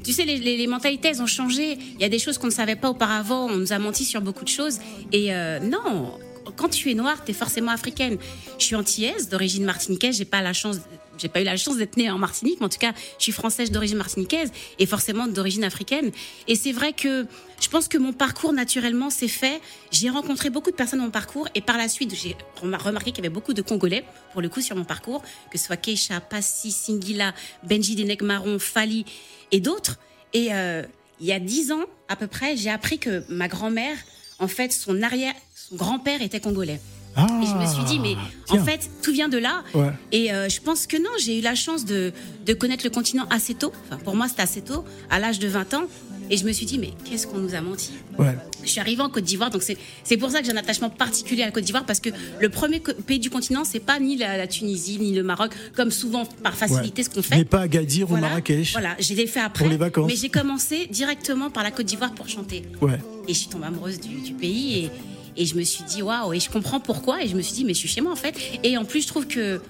tu 0.05 0.13
sais, 0.13 0.25
les, 0.25 0.67
mentalités, 0.67 1.09
elles 1.09 1.23
ont 1.23 1.27
changé. 1.27 1.79
Il 1.95 2.01
y 2.01 2.05
a 2.05 2.09
des 2.09 2.19
choses 2.19 2.39
qu'on 2.39 2.47
ne 2.47 2.53
savait 2.53 2.77
pas 2.77 2.91
auparavant. 2.91 3.47
On 3.47 3.57
nous 3.57 3.73
a 3.73 3.79
menti 3.79 4.05
sur 4.05 4.21
beaucoup 4.21 4.45
de 4.45 4.49
choses. 4.49 4.79
Et 5.13 5.35
euh, 5.35 5.59
non, 5.61 6.13
quand 6.57 6.69
tu 6.69 6.91
es 6.91 6.95
noire, 6.95 7.25
tu 7.25 7.33
es 7.33 7.35
forcément 7.35 7.73
africaine. 7.73 8.19
Je 8.59 8.65
suis 8.65 8.77
antillaise, 8.77 9.29
d'origine 9.29 9.65
martiniquaise. 9.65 10.17
J'ai 10.17 10.25
pas 10.25 10.43
la 10.43 10.53
chance. 10.53 10.79
J'ai 11.19 11.29
pas 11.29 11.41
eu 11.41 11.45
la 11.45 11.57
chance 11.57 11.77
d'être 11.77 11.97
née 11.97 12.11
en 12.11 12.19
Martinique, 12.19 12.59
mais 12.61 12.67
en 12.67 12.69
tout 12.69 12.79
cas, 12.79 12.93
je 13.19 13.23
suis 13.25 13.33
française 13.33 13.71
d'origine 13.71 13.99
martiniquaise 13.99 14.51
et 14.79 14.87
forcément 14.87 15.27
d'origine 15.27 15.65
africaine. 15.65 16.11
Et 16.47 16.55
c'est 16.55 16.73
vrai 16.73 16.93
que 16.93 17.27
je 17.61 17.69
pense 17.69 17.89
que 17.89 17.99
mon 17.99 18.13
parcours 18.13 18.53
naturellement 18.53 19.11
s'est 19.11 19.29
fait. 19.29 19.61
J'ai 19.91 20.11
rencontré 20.11 20.49
beaucoup 20.51 20.71
de 20.71 20.77
personnes 20.77 21.01
dans 21.01 21.07
mon 21.07 21.11
parcours 21.11 21.49
et 21.55 21.61
par 21.61 21.77
la 21.77 21.89
suite, 21.89 22.15
j'ai 22.15 22.37
remar- 22.63 22.83
remarqué 22.85 23.11
qu'il 23.11 23.25
y 23.25 23.27
avait 23.27 23.35
beaucoup 23.35 23.53
de 23.53 23.63
Congolais, 23.63 24.05
pour 24.33 24.41
le 24.43 24.49
coup, 24.49 24.61
sur 24.61 24.77
mon 24.77 24.85
parcours, 24.85 25.23
que 25.51 25.59
ce 25.59 25.67
soit 25.67 25.77
Keisha, 25.77 26.21
Passy, 26.21 26.71
Singila, 26.71 27.35
Benji 27.65 27.97
Denek 27.97 28.23
Marron, 28.23 28.59
Fali 28.59 29.05
et 29.51 29.61
d'autres. 29.61 29.99
Et 30.33 30.49
euh, 30.53 30.83
il 31.21 31.27
y 31.27 31.33
a 31.33 31.41
dix 31.41 31.73
ans, 31.73 31.85
à 32.09 32.15
peu 32.17 32.29
près, 32.29 32.57
j'ai 32.57 32.71
appris 32.71 32.99
que 32.99 33.25
ma 33.29 33.49
grand-mère, 33.49 33.97
en 34.39 34.47
fait, 34.47 34.73
son 34.73 35.03
arrière, 35.03 35.35
son 35.55 35.75
grand-père 35.75 36.23
était 36.23 36.41
congolais. 36.41 36.81
Ah, 37.21 37.27
Et 37.43 37.47
je 37.47 37.55
me 37.55 37.67
suis 37.67 37.85
dit, 37.85 37.99
mais 37.99 38.15
tiens. 38.47 38.61
en 38.61 38.65
fait, 38.65 38.89
tout 39.03 39.13
vient 39.13 39.29
de 39.29 39.39
là. 39.39 39.65
Ouais. 39.75 39.91
Et 40.13 40.33
euh, 40.33 40.49
je 40.49 40.61
pense 40.61 40.87
que 40.87 40.97
non, 40.97 41.11
j'ai 41.21 41.39
eu 41.39 41.43
la 41.43 41.55
chance 41.55 41.85
de, 41.85 42.13
de 42.47 42.53
connaître 42.55 42.85
le 42.85 42.91
continent 42.91 43.27
assez 43.31 43.55
tôt. 43.55 43.73
Enfin, 43.87 44.01
pour 44.05 44.15
moi, 44.15 44.29
c'était 44.29 44.43
assez 44.43 44.63
tôt, 44.63 44.85
à 45.11 45.19
l'âge 45.19 45.39
de 45.39 45.49
20 45.49 45.75
ans. 45.75 45.83
Et 46.31 46.37
je 46.37 46.45
me 46.45 46.53
suis 46.53 46.67
dit, 46.67 46.79
mais 46.79 46.91
qu'est-ce 47.07 47.27
qu'on 47.27 47.39
nous 47.39 47.55
a 47.55 47.61
menti? 47.63 47.91
Ouais. 48.19 48.37
Je 48.63 48.69
suis 48.69 48.81
arrivée 48.81 49.01
en 49.01 49.09
Côte 49.09 49.25
d'Ivoire, 49.25 49.49
donc 49.49 49.63
c'est 49.63 50.17
pour 50.19 50.31
ça 50.31 50.41
que 50.41 50.45
j'ai 50.47 50.53
un 50.53 50.57
attachement 50.59 50.91
particulier 50.91 51.43
à 51.43 51.47
la 51.47 51.53
Côte 51.53 51.65
d'Ivoire, 51.65 51.87
parce 51.87 52.01
que 52.01 52.11
le 52.39 52.49
premier 52.51 52.81
pays 52.81 53.19
du 53.19 53.31
continent, 53.31 53.65
c'est 53.65 53.81
pas 53.81 53.99
ni 53.99 54.15
la, 54.19 54.37
la 54.37 54.47
Tunisie, 54.47 54.99
ni 55.01 55.15
le 55.15 55.23
Maroc, 55.23 55.53
comme 55.75 55.91
souvent 55.91 56.27
par 56.27 56.53
facilité 56.55 57.01
Ouais. 57.01 57.05
ce 57.05 57.11
qu'on 57.11 57.23
fait. 57.23 57.45
pas 57.47 57.61
à 57.61 57.63
Agadir 57.63 58.07
Voilà, 58.07 58.27
ou 58.27 58.29
Marrakech. 58.29 58.73
Voilà, 58.73 58.95
je 59.01 59.15
l'ai 59.15 59.27
fait 59.27 59.41
après. 59.41 59.65
Pour 59.65 59.71
les 59.71 59.79
vacances. 59.79 60.07
Mais 60.07 60.17
j'ai 60.17 60.29
commencé 60.29 60.87
directement 60.91 61.49
par 61.49 61.63
la 61.63 61.71
Côte 61.71 61.87
d'Ivoire 61.87 62.13
pour 62.13 62.29
chanter. 62.29 62.63
Ouais. 62.83 62.99
Et 63.27 63.33
je 63.33 63.39
suis 63.39 63.49
tombée 63.49 63.65
amoureuse 63.67 63.99
du, 63.99 64.17
du 64.21 64.35
pays 64.35 64.85
et, 64.85 64.91
et 65.37 65.47
je 65.47 65.55
me 65.57 65.63
suis 65.63 65.85
dit 65.85 66.03
waouh 66.03 66.33
et 66.33 66.41
je 66.41 66.51
comprends 66.51 66.81
pourquoi 66.81 67.23
et 67.23 67.29
je 67.29 67.37
me 67.37 67.43
suis 67.43 67.55
dit 67.55 67.65
mais 67.65 67.75
je 67.75 67.79
suis 67.79 67.89
chez 67.89 68.01
moi 68.01 68.13
en 68.13 68.17
fait 68.17 68.35
et 68.63 68.77
en 68.77 68.85
plus 68.85 69.03
je 69.03 69.09
trouve 69.09 69.27
que 69.27 69.61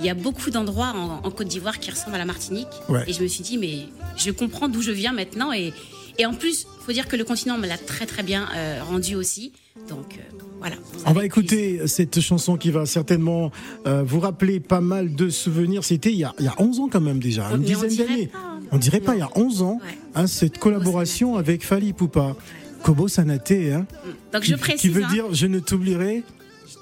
il 0.00 0.06
y 0.06 0.10
a 0.10 0.14
beaucoup 0.14 0.50
d'endroits 0.50 0.92
en, 0.94 1.26
en 1.26 1.30
Côte 1.30 1.48
d'Ivoire 1.48 1.78
qui 1.78 1.90
ressemblent 1.90 2.14
à 2.16 2.18
la 2.18 2.24
Martinique 2.24 2.68
Ouais. 2.88 3.04
et 3.06 3.12
je 3.12 3.22
me 3.22 3.28
suis 3.28 3.42
dit 3.42 3.58
mais 3.58 3.86
je 4.16 4.30
comprends 4.30 4.68
d'où 4.68 4.82
je 4.82 4.92
viens 4.92 5.12
maintenant 5.12 5.52
et 5.52 5.72
et 6.18 6.26
en 6.26 6.34
plus 6.34 6.66
faut 6.84 6.92
dire 6.92 7.06
que 7.08 7.16
le 7.16 7.24
continent 7.24 7.56
me 7.58 7.66
l'a 7.66 7.78
très 7.78 8.06
très 8.06 8.22
bien 8.22 8.48
euh, 8.56 8.80
rendu 8.88 9.14
aussi 9.14 9.52
donc 9.88 10.16
euh, 10.18 10.38
voilà 10.58 10.76
On 11.04 11.12
va 11.12 11.20
plaisir. 11.20 11.22
écouter 11.24 11.80
cette 11.86 12.20
chanson 12.20 12.56
qui 12.56 12.70
va 12.70 12.84
certainement 12.86 13.50
euh, 13.86 14.02
vous 14.04 14.20
rappeler 14.20 14.60
pas 14.60 14.82
mal 14.82 15.14
de 15.14 15.30
souvenirs. 15.30 15.84
C'était 15.84 16.10
il, 16.12 16.18
y 16.18 16.24
a- 16.24 16.34
il 16.38 16.44
y 16.44 16.48
a 16.48 16.54
11 16.60 16.80
ans 16.80 16.88
quand 16.92 17.00
même 17.00 17.18
déjà, 17.18 17.48
On- 17.50 17.56
une 17.56 17.62
mais 17.62 17.74
on 17.74 17.80
dizaine 17.82 17.88
dirait 17.88 18.08
d'années. 18.08 18.26
pas, 18.26 18.38
hein. 18.38 18.60
On 18.72 18.76
dirait 18.78 19.00
pas, 19.00 19.14
il 19.14 19.20
y 19.20 19.22
a 19.22 19.30
11 19.36 19.62
ans, 19.62 19.80
Ouais. 19.82 19.98
hein, 20.14 20.26
cette 20.26 20.58
collaboration 20.58 21.36
avec 21.36 21.64
Fali 21.64 21.94
Poupa. 21.94 22.36
Kobo 22.82 23.08
Sanaté, 23.08 23.72
hein, 23.72 23.86
donc 24.32 24.42
je 24.44 24.54
précise 24.54 24.80
qui 24.80 24.88
veut 24.88 25.04
hein. 25.04 25.08
dire 25.12 25.24
je 25.32 25.46
ne 25.46 25.58
t'oublierai 25.60 26.22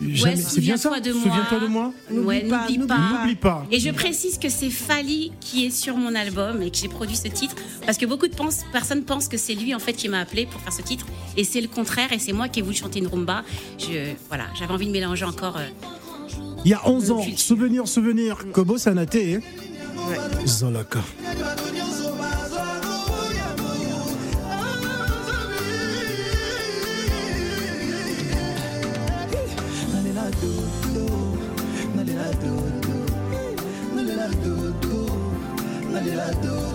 jamais. 0.01 0.37
Ouais, 0.37 0.37
C'est 0.37 0.61
bien 0.61 0.77
ça 0.77 0.91
souviens-toi 0.91 1.01
de 1.01 1.13
moi. 1.13 1.23
Souviens-toi 1.23 1.61
de 1.61 1.67
moi 1.67 1.93
Ouais, 2.11 2.43
N'oublie 2.45 3.35
pas, 3.37 3.61
pas. 3.63 3.67
Et 3.73 3.81
je 3.81 3.91
précise 3.91 4.39
que 4.39 4.49
c'est 4.49 4.71
Fali 4.71 5.33
qui 5.41 5.67
est 5.67 5.71
sur 5.71 5.97
mon 5.97 6.15
album 6.15 6.63
et 6.63 6.71
que 6.71 6.77
j'ai 6.77 6.89
produit 6.89 7.17
ce 7.17 7.27
titre 7.29 7.57
parce 7.85 7.99
que 7.99 8.07
beaucoup 8.07 8.29
de 8.29 8.35
pense- 8.35 8.61
personnes 8.73 9.03
pensent 9.03 9.27
que 9.29 9.37
c'est 9.37 9.55
lui 9.55 9.75
en 9.75 9.81
fait 9.81 9.95
qui 9.95 10.09
m'a 10.09 10.21
appelé 10.21 10.47
pour 10.47 10.61
faire 10.61 10.73
ce 10.73 10.83
titre 10.83 11.07
et 11.37 11.43
c'est 11.45 11.61
le 11.61 11.69
contraire 11.69 12.13
et 12.13 12.19
c'est 12.21 12.33
moi 12.33 12.49
qui 12.49 12.61
ai 12.61 12.63
voulu 12.63 12.77
chanter 12.77 13.01
une 13.01 13.09
rumba. 13.09 13.43
Je 13.79 14.13
voilà, 14.29 14.45
j'avais 14.59 14.73
envie 14.73 14.87
de 14.87 14.93
mélanger 14.93 15.25
encore. 15.25 15.57
euh, 15.57 15.67
Il 16.65 16.71
y 16.71 16.75
a 16.75 16.89
11 16.89 17.11
ans, 17.11 17.25
souvenir, 17.37 17.89
souvenir, 17.89 18.37
Kobo 18.53 18.79
Sanaté. 18.79 19.37
hein. 19.37 19.41
Zolaka. 20.47 21.01
do 30.41 30.53
do 30.83 31.09
do 31.93 32.59
do 35.91 36.33
do 36.43 36.68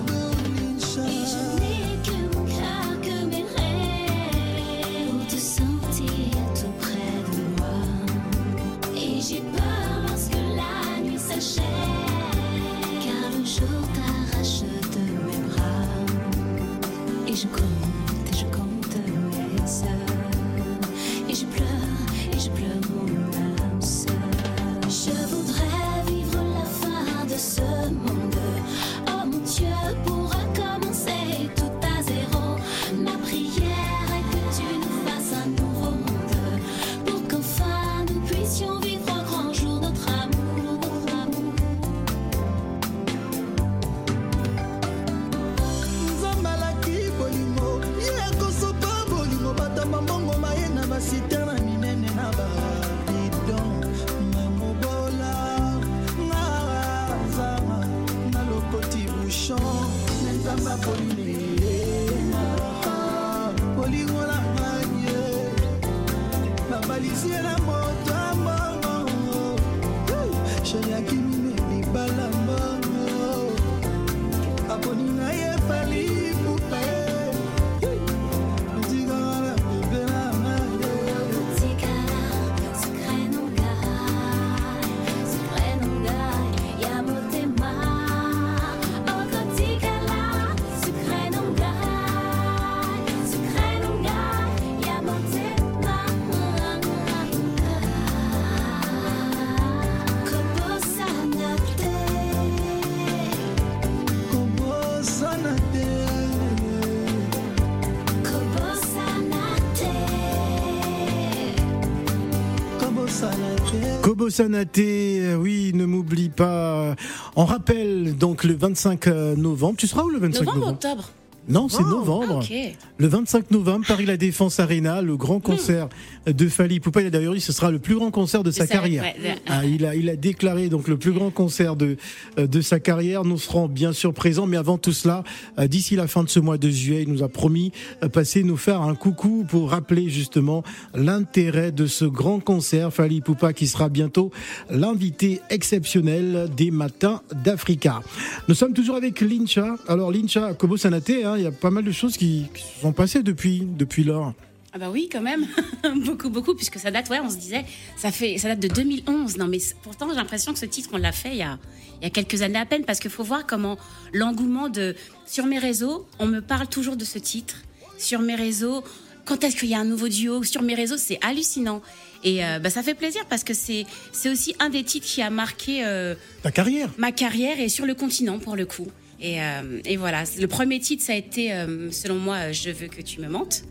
Sanaté, 114.34 115.20
euh, 115.22 115.36
oui, 115.36 115.72
ne 115.76 115.86
m'oublie 115.86 116.30
pas. 116.30 116.96
On 117.36 117.46
rappelle 117.46 118.18
donc 118.18 118.44
le 118.44 118.56
25 118.56 119.06
novembre. 119.38 119.76
Tu 119.78 119.86
seras 119.86 120.02
où 120.04 120.10
le 120.10 120.18
25 120.18 120.40
Novembre, 120.40 120.56
novembre? 120.58 120.74
octobre. 120.74 121.10
Non, 121.50 121.68
c'est 121.68 121.84
Oh. 121.84 121.90
novembre. 121.90 122.40
Ah. 122.50 122.56
Le 122.98 123.08
25 123.08 123.52
novembre, 123.52 123.86
Paris 123.88 124.06
La 124.06 124.16
Défense 124.18 124.60
Arena, 124.62 125.02
le 125.02 125.18
grand 125.18 125.40
concert 125.42 125.90
de 126.26 126.48
Fali 126.48 126.80
Poupa. 126.80 127.02
Il 127.02 127.08
a 127.08 127.10
d'ailleurs 127.10 127.34
dit 127.34 127.40
que 127.40 127.46
ce 127.46 127.52
sera 127.52 127.70
le 127.70 127.80
plus 127.80 127.96
grand 127.96 128.12
concert 128.12 128.44
de 128.44 128.52
sa 128.52 128.66
carrière. 128.66 129.04
ouais, 129.04 129.16
ouais. 129.22 129.36
Ah, 129.48 129.66
il, 129.66 129.86
a, 129.86 129.96
il 129.96 130.10
a 130.10 130.16
déclaré 130.16 130.70
donc 130.70 130.88
le 130.88 130.96
plus 130.98 131.12
grand 131.12 131.32
concert 131.32 131.76
de, 131.76 131.98
euh, 132.40 132.48
de 132.48 132.62
sa 132.62 132.80
carrière. 132.80 133.26
Nous 133.26 133.38
serons 133.38 133.68
bien 133.68 133.92
sûr 133.92 134.14
présents, 134.14 134.46
mais 134.48 134.56
avant 134.58 134.78
tout 134.78 134.94
cela, 134.94 135.24
euh, 135.60 135.68
d'ici 135.68 135.96
la 135.98 136.08
fin 136.08 136.24
de 136.24 136.30
ce 136.30 136.40
mois 136.40 136.58
de 136.58 136.70
juillet, 136.70 137.04
il 137.04 137.12
nous 137.12 137.24
a 137.24 137.30
promis 137.30 137.72
euh, 138.04 138.10
passer 138.10 138.44
nous 138.44 138.58
faire 138.58 138.82
un 138.82 138.96
coucou 138.96 139.46
pour 139.48 139.72
rappeler 139.72 140.10
justement 140.10 140.64
l'intérêt 140.96 141.72
de 141.74 141.88
ce 141.88 142.06
grand 142.06 142.40
concert 142.40 142.94
Fali 142.94 143.20
Poupa 143.22 143.52
qui 143.52 143.68
sera 143.68 143.90
bientôt 143.90 144.32
l'invité 144.70 145.42
exceptionnel 145.50 146.50
des 146.56 146.72
Matins 146.72 147.22
d'Africa. 147.44 148.02
Nous 148.48 148.56
sommes 148.56 148.74
toujours 148.74 148.96
avec 148.96 149.20
Lincha. 149.22 149.76
Alors 149.88 150.12
Lincha, 150.12 150.54
Kobo 150.54 150.78
Sanate, 150.78 151.10
hein, 151.26 151.33
il 151.36 151.44
y 151.44 151.48
a 151.48 151.52
pas 151.52 151.70
mal 151.70 151.84
de 151.84 151.92
choses 151.92 152.18
qui, 152.18 152.46
qui 152.54 152.64
se 152.64 152.82
sont 152.82 152.94
passées 152.94 153.24
depuis, 153.24 153.64
depuis 153.66 154.04
lors. 154.04 154.34
Ah 154.76 154.80
bah 154.80 154.90
oui, 154.92 155.08
quand 155.12 155.22
même, 155.22 155.46
beaucoup, 156.06 156.30
beaucoup, 156.30 156.56
puisque 156.56 156.80
ça 156.80 156.90
date, 156.90 157.08
ouais, 157.10 157.20
on 157.24 157.30
se 157.30 157.38
disait, 157.38 157.64
ça 157.96 158.12
fait, 158.12 158.40
ça 158.40 158.48
date 158.50 158.60
de 158.60 158.68
2011. 158.68 159.38
Non, 159.38 159.48
mais 159.48 159.60
pourtant, 159.84 160.10
j'ai 160.10 160.16
l'impression 160.16 160.52
que 160.52 160.60
ce 160.60 160.66
titre, 160.66 160.90
on 160.94 160.98
l'a 160.98 161.12
fait 161.12 161.30
il 161.30 161.38
y 161.38 161.44
a, 161.44 161.60
il 162.02 162.04
y 162.04 162.08
a 162.08 162.10
quelques 162.10 162.42
années 162.42 162.58
à 162.58 162.66
peine, 162.66 162.84
parce 162.84 163.00
qu'il 163.00 163.12
faut 163.12 163.24
voir 163.24 163.46
comment 163.46 163.78
l'engouement 164.14 164.70
de, 164.70 164.96
sur 165.28 165.46
mes 165.46 165.60
réseaux, 165.60 166.08
on 166.18 166.26
me 166.26 166.42
parle 166.42 166.68
toujours 166.68 166.98
de 166.98 167.06
ce 167.06 167.20
titre. 167.20 167.58
Sur 168.00 168.22
mes 168.22 168.34
réseaux, 168.34 168.84
quand 169.26 169.44
est-ce 169.44 169.56
qu'il 169.56 169.70
y 169.70 169.76
a 169.76 169.80
un 169.80 169.86
nouveau 169.86 170.08
duo? 170.08 170.42
Sur 170.44 170.64
mes 170.64 170.74
réseaux, 170.74 170.98
c'est 170.98 171.20
hallucinant. 171.22 171.84
Et 172.24 172.44
euh, 172.44 172.58
bah, 172.60 172.70
ça 172.70 172.82
fait 172.82 172.96
plaisir 172.96 173.22
parce 173.30 173.44
que 173.44 173.54
c'est, 173.54 173.86
c'est 174.12 174.30
aussi 174.30 174.56
un 174.60 174.70
des 174.70 174.84
titres 174.84 175.06
qui 175.06 175.22
a 175.22 175.30
marqué 175.30 175.86
euh, 175.86 176.16
Ta 176.42 176.52
carrière 176.52 176.90
ma 176.98 177.12
carrière 177.12 177.60
et 177.60 177.70
sur 177.70 177.86
le 177.86 177.94
continent 177.94 178.40
pour 178.40 178.56
le 178.56 178.66
coup. 178.66 178.88
Et, 179.24 179.42
euh, 179.42 179.80
et 179.86 179.96
voilà, 179.96 180.26
le 180.38 180.48
premier 180.48 180.80
titre, 180.82 181.02
ça 181.02 181.14
a 181.14 181.16
été, 181.16 181.54
euh, 181.54 181.90
selon 181.92 182.16
moi, 182.16 182.36
euh, 182.36 182.54
Je 182.54 182.70
veux 182.70 182.88
que 182.88 183.02
tu 183.02 183.22
me 183.22 183.30
mentes. 183.30 183.64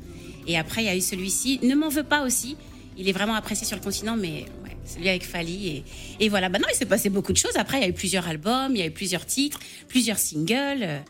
Et 0.47 0.59
après, 0.59 0.83
il 0.83 0.87
y 0.87 0.88
a 0.88 0.97
eu 0.97 1.01
celui-ci, 1.03 1.61
Ne 1.62 1.75
m'en 1.75 1.91
veux 1.91 2.03
pas 2.03 2.25
aussi. 2.25 2.57
Il 2.97 3.09
est 3.09 3.12
vraiment 3.12 3.35
apprécié 3.35 3.67
sur 3.67 3.77
le 3.77 3.83
continent, 3.83 4.17
mais 4.17 4.47
ouais, 4.65 4.77
celui 4.87 5.09
avec 5.11 5.25
Fali. 5.25 5.69
Et, 5.69 5.85
et 6.25 6.29
voilà, 6.31 6.49
bah 6.49 6.59
non, 6.59 6.67
il 6.73 6.77
s'est 6.77 6.87
passé 6.87 7.11
beaucoup 7.11 7.33
de 7.33 7.38
choses. 7.38 7.57
Après, 7.57 7.79
il 7.79 7.83
y 7.83 7.85
a 7.85 7.88
eu 7.88 7.93
plusieurs 7.93 8.27
albums, 8.27 8.73
il 8.75 8.79
y 8.79 8.83
a 8.83 8.87
eu 8.87 8.91
plusieurs 8.91 9.27
titres, 9.27 9.61
plusieurs 9.88 10.19
singles. 10.19 11.03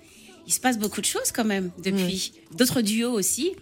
Il 0.47 0.53
se 0.53 0.61
passe 0.61 0.77
beaucoup 0.77 1.01
de 1.01 1.07
choses 1.07 1.31
quand 1.33 1.45
même 1.45 1.71
depuis. 1.83 2.33
D'autres 2.57 2.83
duos 2.83 3.13
aussi. 3.13 3.53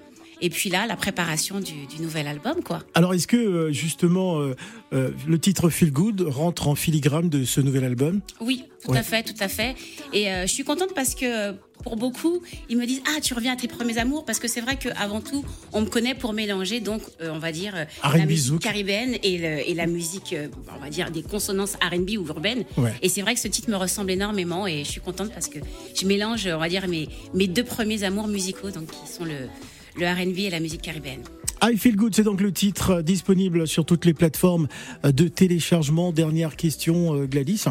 Et 0.42 0.50
puis 0.50 0.70
là, 0.70 0.86
la 0.86 0.96
préparation 0.96 1.60
du, 1.60 1.86
du 1.86 2.00
nouvel 2.00 2.26
album, 2.26 2.62
quoi. 2.62 2.80
Alors, 2.94 3.14
est-ce 3.14 3.26
que 3.26 3.36
euh, 3.36 3.72
justement 3.72 4.40
euh, 4.40 4.54
euh, 4.92 5.10
le 5.26 5.38
titre 5.38 5.68
Feel 5.70 5.92
Good 5.92 6.22
rentre 6.28 6.68
en 6.68 6.74
filigrane 6.74 7.28
de 7.28 7.44
ce 7.44 7.60
nouvel 7.60 7.84
album? 7.84 8.20
Oui, 8.40 8.64
tout 8.84 8.92
Ouais. 8.92 8.98
à 8.98 9.02
fait, 9.02 9.22
tout 9.22 9.34
à 9.40 9.48
fait. 9.48 9.74
Et 10.12 10.30
euh, 10.30 10.46
je 10.46 10.52
suis 10.52 10.64
contente 10.64 10.94
parce 10.94 11.14
que 11.14 11.52
pour 11.82 11.96
beaucoup, 11.96 12.40
ils 12.68 12.76
me 12.78 12.86
disent 12.86 13.02
ah 13.06 13.20
tu 13.22 13.32
reviens 13.34 13.52
à 13.52 13.56
tes 13.56 13.68
premiers 13.68 13.96
amours 13.98 14.24
parce 14.24 14.38
que 14.38 14.48
c'est 14.48 14.60
vrai 14.60 14.76
qu'avant 14.76 15.20
tout, 15.20 15.44
on 15.72 15.80
me 15.82 15.86
connaît 15.86 16.14
pour 16.14 16.32
mélanger 16.34 16.80
donc 16.80 17.00
euh, 17.22 17.30
on 17.32 17.38
va 17.38 17.52
dire 17.52 17.74
euh, 17.74 17.84
la 18.16 18.26
musique 18.26 18.58
caribéenne 18.60 19.16
et, 19.22 19.38
le- 19.38 19.68
et 19.68 19.72
la 19.74 19.86
musique 19.86 20.34
euh, 20.34 20.48
on 20.76 20.78
va 20.82 20.90
dire 20.90 21.10
des 21.10 21.22
consonances 21.22 21.76
R&B 21.76 22.10
ou 22.18 22.26
urbaines. 22.26 22.64
Ouais. 22.76 22.92
Et 23.02 23.08
c'est 23.08 23.22
vrai 23.22 23.32
que 23.34 23.40
ce 23.40 23.48
titre 23.48 23.70
me 23.70 23.76
ressemble 23.76 24.10
énormément 24.10 24.66
et 24.66 24.84
je 24.84 24.90
suis 24.90 25.00
contente 25.00 25.32
parce 25.32 25.48
que 25.48 25.58
je 25.98 26.06
mélange 26.06 26.46
on 26.46 26.58
va 26.58 26.68
dire 26.68 26.86
mes 26.88 27.08
mes 27.34 27.46
deux 27.46 27.64
premiers 27.64 28.04
amours 28.04 28.28
musicaux 28.28 28.70
donc 28.70 28.86
qui 28.90 29.10
sont 29.10 29.24
le 29.24 29.48
le 29.96 30.06
R&B 30.06 30.38
et 30.38 30.50
la 30.50 30.60
musique 30.60 30.82
caribéenne. 30.82 31.22
I 31.62 31.76
Feel 31.76 31.96
Good, 31.96 32.14
c'est 32.14 32.22
donc 32.22 32.40
le 32.40 32.52
titre 32.52 33.02
disponible 33.02 33.68
sur 33.68 33.84
toutes 33.84 34.04
les 34.06 34.14
plateformes 34.14 34.66
de 35.04 35.28
téléchargement. 35.28 36.10
Dernière 36.12 36.56
question, 36.56 37.14
euh, 37.14 37.26
Gladys. 37.26 37.64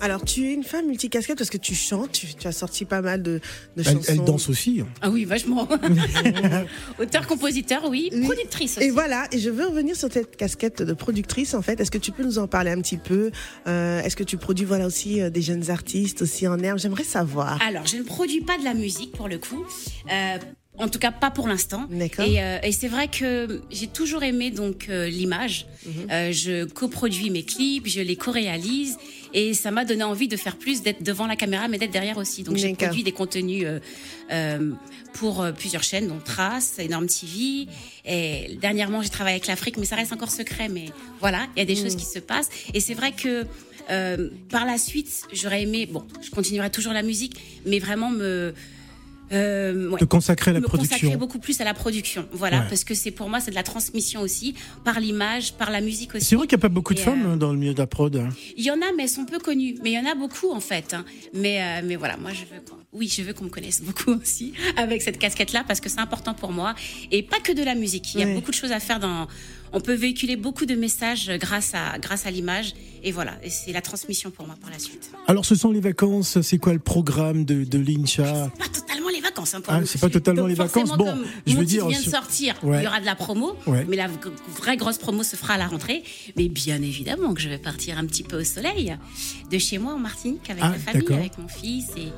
Alors, 0.00 0.24
tu 0.24 0.46
es 0.48 0.52
une 0.54 0.64
femme 0.64 0.86
multicasquette 0.88 1.38
parce 1.38 1.50
que 1.50 1.58
tu 1.58 1.76
chantes, 1.76 2.10
tu, 2.10 2.26
tu 2.34 2.48
as 2.48 2.52
sorti 2.52 2.84
pas 2.86 3.02
mal 3.02 3.22
de, 3.22 3.32
de 3.34 3.40
Elle, 3.76 3.84
chansons. 3.84 4.02
elle 4.08 4.24
danse 4.24 4.48
aussi. 4.48 4.82
Ah 5.00 5.10
oui, 5.10 5.24
vachement. 5.24 5.68
Auteur, 6.98 7.26
compositeur, 7.26 7.82
oui, 7.88 8.08
Oui. 8.12 8.24
productrice 8.24 8.78
aussi. 8.78 8.86
Et 8.86 8.90
voilà, 8.90 9.26
et 9.30 9.38
je 9.38 9.50
veux 9.50 9.66
revenir 9.66 9.94
sur 9.94 10.10
cette 10.12 10.36
casquette 10.36 10.82
de 10.82 10.92
productrice 10.92 11.54
en 11.54 11.62
fait. 11.62 11.80
Est-ce 11.80 11.90
que 11.90 11.98
tu 11.98 12.10
peux 12.12 12.24
nous 12.24 12.38
en 12.38 12.48
parler 12.48 12.70
un 12.70 12.80
petit 12.80 12.96
peu 12.96 13.30
Euh, 13.68 14.00
Est-ce 14.02 14.16
que 14.16 14.24
tu 14.24 14.36
produis 14.38 14.64
voilà 14.64 14.86
aussi 14.86 15.20
euh, 15.20 15.30
des 15.30 15.42
jeunes 15.42 15.70
artistes 15.70 16.22
aussi 16.22 16.48
en 16.48 16.58
herbe? 16.58 16.78
J'aimerais 16.78 17.04
savoir. 17.04 17.60
Alors, 17.62 17.86
je 17.86 17.96
ne 17.96 18.02
produis 18.02 18.40
pas 18.40 18.58
de 18.58 18.64
la 18.64 18.74
musique 18.74 19.12
pour 19.12 19.28
le 19.28 19.38
coup. 19.38 19.64
Euh, 20.12 20.38
en 20.78 20.88
tout 20.88 20.98
cas, 20.98 21.12
pas 21.12 21.30
pour 21.30 21.48
l'instant. 21.48 21.86
Et, 22.18 22.42
euh, 22.42 22.58
et 22.62 22.72
c'est 22.72 22.88
vrai 22.88 23.08
que 23.08 23.60
j'ai 23.70 23.86
toujours 23.88 24.22
aimé 24.22 24.50
donc 24.50 24.86
euh, 24.88 25.06
l'image. 25.08 25.66
Mhm. 25.84 25.92
Euh, 26.10 26.32
je 26.32 26.64
coproduis 26.64 27.30
mes 27.30 27.42
clips, 27.44 27.86
je 27.86 28.00
les 28.00 28.16
co-réalise, 28.16 28.96
et 29.34 29.52
ça 29.54 29.70
m'a 29.70 29.84
donné 29.84 30.02
envie 30.02 30.28
de 30.28 30.36
faire 30.36 30.56
plus, 30.56 30.82
d'être 30.82 31.02
devant 31.02 31.26
la 31.26 31.36
caméra, 31.36 31.68
mais 31.68 31.78
d'être 31.78 31.90
derrière 31.92 32.16
aussi. 32.18 32.42
Donc 32.42 32.56
j'ai 32.56 32.72
produit 32.74 33.02
des 33.02 33.12
contenus 33.12 33.64
euh, 33.66 33.80
euh, 34.32 34.72
pour 35.12 35.42
euh, 35.42 35.52
plusieurs 35.52 35.82
chaînes, 35.82 36.08
dont 36.08 36.20
Trace, 36.24 36.76
Enorme 36.80 37.06
TV. 37.06 37.66
Et 38.06 38.56
dernièrement, 38.60 39.02
j'ai 39.02 39.10
travaillé 39.10 39.34
avec 39.36 39.46
l'Afrique, 39.48 39.76
mais 39.76 39.84
ça 39.86 39.96
reste 39.96 40.12
encore 40.12 40.30
secret. 40.30 40.68
Mais 40.68 40.86
voilà, 41.20 41.46
il 41.54 41.58
y 41.60 41.62
a 41.62 41.66
des 41.66 41.74
Mhm. 41.76 41.82
choses 41.82 41.96
qui 41.96 42.06
se 42.06 42.18
passent, 42.18 42.48
et 42.72 42.80
c'est 42.80 42.94
vrai 42.94 43.12
que 43.12 43.44
euh, 43.90 44.30
par 44.48 44.64
la 44.64 44.78
suite, 44.78 45.24
j'aurais 45.32 45.62
aimé. 45.62 45.86
Bon, 45.86 46.04
je 46.22 46.30
continuerai 46.30 46.70
toujours 46.70 46.92
la 46.92 47.02
musique, 47.02 47.36
mais 47.66 47.78
vraiment 47.80 48.10
me 48.10 48.54
euh, 49.32 49.90
ouais, 49.90 50.00
De 50.00 50.04
consacrer 50.04 50.50
à 50.50 50.54
la 50.54 50.60
me 50.60 50.66
consacrer 50.66 50.88
production. 50.98 51.18
beaucoup 51.18 51.38
plus 51.38 51.60
à 51.60 51.64
la 51.64 51.74
production. 51.74 52.26
Voilà, 52.32 52.60
Ouais. 52.60 52.66
parce 52.68 52.84
que 52.84 52.94
c'est 52.94 53.10
pour 53.10 53.28
moi, 53.28 53.40
c'est 53.40 53.50
de 53.50 53.56
la 53.56 53.62
transmission 53.62 54.20
aussi, 54.20 54.54
par 54.84 55.00
l'image, 55.00 55.54
par 55.54 55.70
la 55.70 55.80
musique 55.80 56.14
aussi. 56.14 56.24
C'est 56.24 56.36
vrai 56.36 56.46
qu'il 56.46 56.56
n'y 56.56 56.60
a 56.60 56.66
pas 56.68 56.68
beaucoup 56.68 56.94
de 56.94 56.98
femmes 57.00 57.24
euh, 57.26 57.32
hein, 57.32 57.36
dans 57.36 57.52
le 57.52 57.58
milieu 57.58 57.72
de 57.74 57.78
la 57.78 57.86
prod. 57.86 58.14
hein. 58.16 58.28
Il 58.56 58.64
y 58.64 58.70
en 58.70 58.74
a, 58.82 58.92
mais 58.96 59.04
elles 59.04 59.08
sont 59.08 59.24
peu 59.24 59.38
connues. 59.38 59.76
Mais 59.82 59.90
il 59.92 59.94
y 59.94 59.98
en 59.98 60.10
a 60.10 60.14
beaucoup, 60.14 60.50
en 60.52 60.60
fait. 60.60 60.94
hein. 60.94 61.04
Mais, 61.34 61.62
euh, 61.62 61.80
mais 61.84 61.96
voilà, 61.96 62.16
moi, 62.16 62.32
je 62.32 62.40
veux 62.40 62.60
qu'on- 62.68 62.76
Oui, 62.92 63.08
je 63.08 63.22
veux 63.22 63.32
qu'on 63.32 63.44
me 63.44 63.50
connaisse 63.50 63.80
beaucoup 63.82 64.10
aussi 64.22 64.52
avec 64.76 65.00
cette 65.02 65.18
casquette-là, 65.18 65.64
parce 65.66 65.80
que 65.80 65.88
c'est 65.88 66.00
important 66.00 66.34
pour 66.34 66.52
moi. 66.52 66.74
Et 67.10 67.22
pas 67.22 67.40
que 67.40 67.52
de 67.52 67.62
la 67.62 67.74
musique. 67.74 68.14
Il 68.14 68.20
y 68.20 68.22
a 68.22 68.26
Ouais. 68.26 68.34
beaucoup 68.34 68.50
de 68.50 68.56
choses 68.56 68.72
à 68.72 68.80
faire 68.80 69.00
dans... 69.00 69.26
On 69.72 69.80
peut 69.80 69.94
véhiculer 69.94 70.36
beaucoup 70.36 70.66
de 70.66 70.74
messages 70.74 71.30
grâce 71.40 71.72
à, 71.74 71.98
grâce 71.98 72.26
à 72.26 72.30
l'image. 72.30 72.74
Et 73.02 73.10
voilà, 73.10 73.32
et 73.42 73.50
c'est 73.50 73.72
la 73.72 73.80
transmission 73.80 74.30
pour 74.30 74.46
moi 74.46 74.54
par 74.60 74.70
la 74.70 74.78
suite. 74.78 75.10
Alors, 75.26 75.44
ce 75.44 75.54
sont 75.54 75.72
les 75.72 75.80
vacances. 75.80 76.40
C'est 76.42 76.58
quoi 76.58 76.72
le 76.72 76.78
programme 76.78 77.44
de, 77.44 77.64
de 77.64 77.78
l'Incha 77.78 78.50
Pas 78.58 78.68
totalement 78.68 79.08
les 79.08 79.20
vacances, 79.20 79.54
hein, 79.54 79.62
Ah, 79.66 79.80
c'est 79.84 80.00
pas 80.00 80.08
totalement 80.10 80.42
Donc, 80.42 80.50
les 80.50 80.54
vacances. 80.54 80.90
Bon, 80.96 81.04
comme 81.06 81.24
je 81.46 81.56
veux 81.56 81.64
dire, 81.64 81.88
vient 81.88 81.98
de 82.00 82.04
sortir, 82.04 82.54
Ouais. 82.62 82.78
il 82.80 82.84
y 82.84 82.86
aura 82.86 83.00
de 83.00 83.06
la 83.06 83.14
promo, 83.16 83.56
Ouais. 83.66 83.84
mais 83.88 83.96
la 83.96 84.08
vraie 84.56 84.76
grosse 84.76 84.98
promo 84.98 85.22
se 85.22 85.34
fera 85.36 85.54
à 85.54 85.58
la 85.58 85.66
rentrée. 85.66 86.04
Mais 86.36 86.48
bien 86.48 86.80
évidemment 86.82 87.34
que 87.34 87.40
je 87.40 87.48
vais 87.48 87.58
partir 87.58 87.98
un 87.98 88.04
petit 88.06 88.22
peu 88.22 88.40
au 88.40 88.44
soleil, 88.44 88.96
de 89.50 89.58
chez 89.58 89.78
moi 89.78 89.94
en 89.94 89.98
Martinique, 89.98 90.48
avec 90.50 90.62
Ah, 90.64 90.72
la 90.72 90.78
famille, 90.92 91.12
avec 91.14 91.38
mon 91.38 91.48
fils 91.48 91.86
et, 91.96 92.08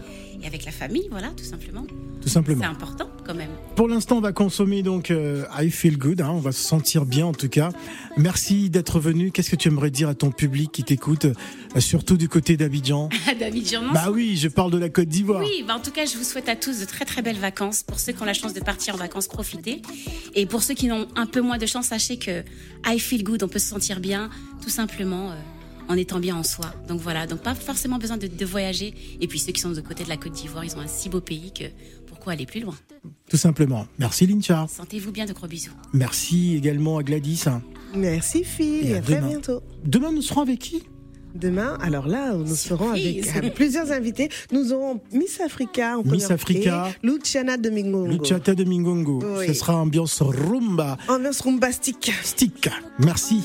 et 0.42 0.46
avec 0.46 0.64
la 0.64 0.72
famille, 0.72 1.06
voilà, 1.10 1.28
tout 1.36 1.44
simplement. 1.44 1.84
Tout 2.22 2.28
simplement. 2.28 2.62
C'est 2.62 2.68
important 2.68 3.08
quand 3.26 3.34
même. 3.34 3.50
Pour 3.76 3.88
l'instant, 3.88 4.16
on 4.18 4.20
va 4.20 4.32
consommer 4.32 4.82
donc 4.82 5.10
euh, 5.10 5.44
I 5.58 5.70
Feel 5.70 5.98
Good. 5.98 6.20
hein, 6.20 6.30
on 6.32 6.40
va 6.40 6.52
se 6.52 6.62
sentir 6.62 7.04
bien 7.04 7.26
en 7.26 7.32
tout 7.32 7.48
cas. 7.48 7.70
Merci 8.16 8.70
d'être 8.70 8.98
venu. 9.00 9.30
Qu'est-ce 9.30 9.50
que 9.50 9.56
tu 9.56 9.68
aimerais 9.68 9.90
dire 9.90 10.08
à 10.08 10.14
ton 10.14 10.30
public 10.30 10.72
qui 10.72 10.84
t'écoute, 10.84 11.26
euh, 11.26 11.80
surtout 11.80 12.16
du 12.16 12.28
côté 12.28 12.56
d'Abidjan? 12.56 13.08
David 13.38 13.68
Germain. 13.68 13.92
Bah 13.92 14.10
oui, 14.10 14.36
je 14.36 14.48
parle 14.48 14.70
de 14.70 14.78
la 14.78 14.88
Côte 14.88 15.08
d'Ivoire. 15.08 15.40
Oui, 15.40 15.64
bah 15.66 15.74
en 15.76 15.80
tout 15.80 15.90
cas, 15.90 16.06
je 16.06 16.16
vous 16.16 16.24
souhaite 16.24 16.48
à 16.48 16.56
tous 16.56 16.80
de 16.80 16.84
très 16.84 17.04
très 17.04 17.20
belles 17.22 17.38
vacances. 17.38 17.82
Pour 17.82 18.00
ceux 18.00 18.12
qui 18.12 18.22
ont 18.22 18.26
la 18.26 18.34
chance 18.34 18.54
de 18.54 18.60
partir 18.60 18.94
en 18.94 18.98
vacances, 18.98 19.28
profitez. 19.28 19.82
Et 20.34 20.46
pour 20.46 20.62
ceux 20.62 20.74
qui 20.74 20.86
n'ont 20.86 21.06
un 21.16 21.26
peu 21.26 21.40
moins 21.40 21.58
de 21.58 21.66
chance, 21.66 21.86
sachez 21.86 22.18
que 22.18 22.42
I 22.86 22.98
feel 22.98 23.22
good, 23.24 23.42
on 23.42 23.48
peut 23.48 23.58
se 23.58 23.68
sentir 23.68 24.00
bien, 24.00 24.30
tout 24.62 24.70
simplement 24.70 25.30
euh, 25.30 25.34
en 25.88 25.96
étant 25.96 26.18
bien 26.20 26.36
en 26.36 26.42
soi. 26.42 26.66
Donc 26.88 27.00
voilà, 27.00 27.26
donc 27.26 27.40
pas 27.40 27.54
forcément 27.54 27.98
besoin 27.98 28.16
de, 28.16 28.26
de 28.26 28.44
voyager. 28.44 28.94
Et 29.20 29.26
puis 29.28 29.38
ceux 29.38 29.52
qui 29.52 29.60
sont 29.60 29.70
de 29.70 29.80
côté 29.80 30.04
de 30.04 30.08
la 30.08 30.16
Côte 30.16 30.32
d'Ivoire, 30.32 30.64
ils 30.64 30.74
ont 30.76 30.80
un 30.80 30.86
si 30.86 31.08
beau 31.08 31.20
pays 31.20 31.52
que 31.52 31.64
pourquoi 32.06 32.32
aller 32.34 32.46
plus 32.46 32.60
loin? 32.60 32.74
Tout 33.28 33.36
simplement. 33.36 33.86
Merci 33.98 34.26
Lincha. 34.26 34.66
Sentez-vous 34.68 35.12
bien, 35.12 35.26
de 35.26 35.32
gros 35.32 35.46
bisous. 35.46 35.72
Merci 35.92 36.54
également 36.56 36.98
à 36.98 37.02
Gladys. 37.02 37.44
Merci 37.94 38.44
Phil 38.44 38.86
Et 38.88 38.94
à 38.94 38.98
à 38.98 39.00
très 39.02 39.20
bientôt. 39.20 39.62
Demain, 39.84 40.10
nous 40.12 40.22
serons 40.22 40.40
avec 40.42 40.58
qui? 40.58 40.82
Demain, 41.34 41.76
alors 41.82 42.06
là, 42.06 42.32
nous 42.32 42.54
serons 42.54 42.90
avec 42.90 43.26
euh, 43.36 43.50
plusieurs 43.50 43.90
invités. 43.90 44.28
Nous 44.52 44.72
aurons 44.72 45.00
Miss 45.12 45.40
Africa 45.40 45.98
en 45.98 46.02
Miss 46.04 46.30
Africa. 46.30 46.88
et 47.02 47.06
Luciana 47.06 47.56
de 47.56 47.70
Mingongo. 47.70 48.06
Luciata 48.06 48.54
de 48.54 48.62
Mingongo. 48.62 49.20
Oui. 49.38 49.48
Ce 49.48 49.52
sera 49.54 49.76
ambiance 49.76 50.22
rumba 50.22 50.96
Ambiance 51.08 51.40
rumbastique. 51.40 52.12
stick. 52.22 52.68
Merci. 53.00 53.42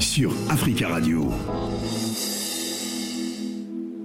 Sur 0.00 0.32
Africa 0.48 0.88
Radio. 0.88 1.30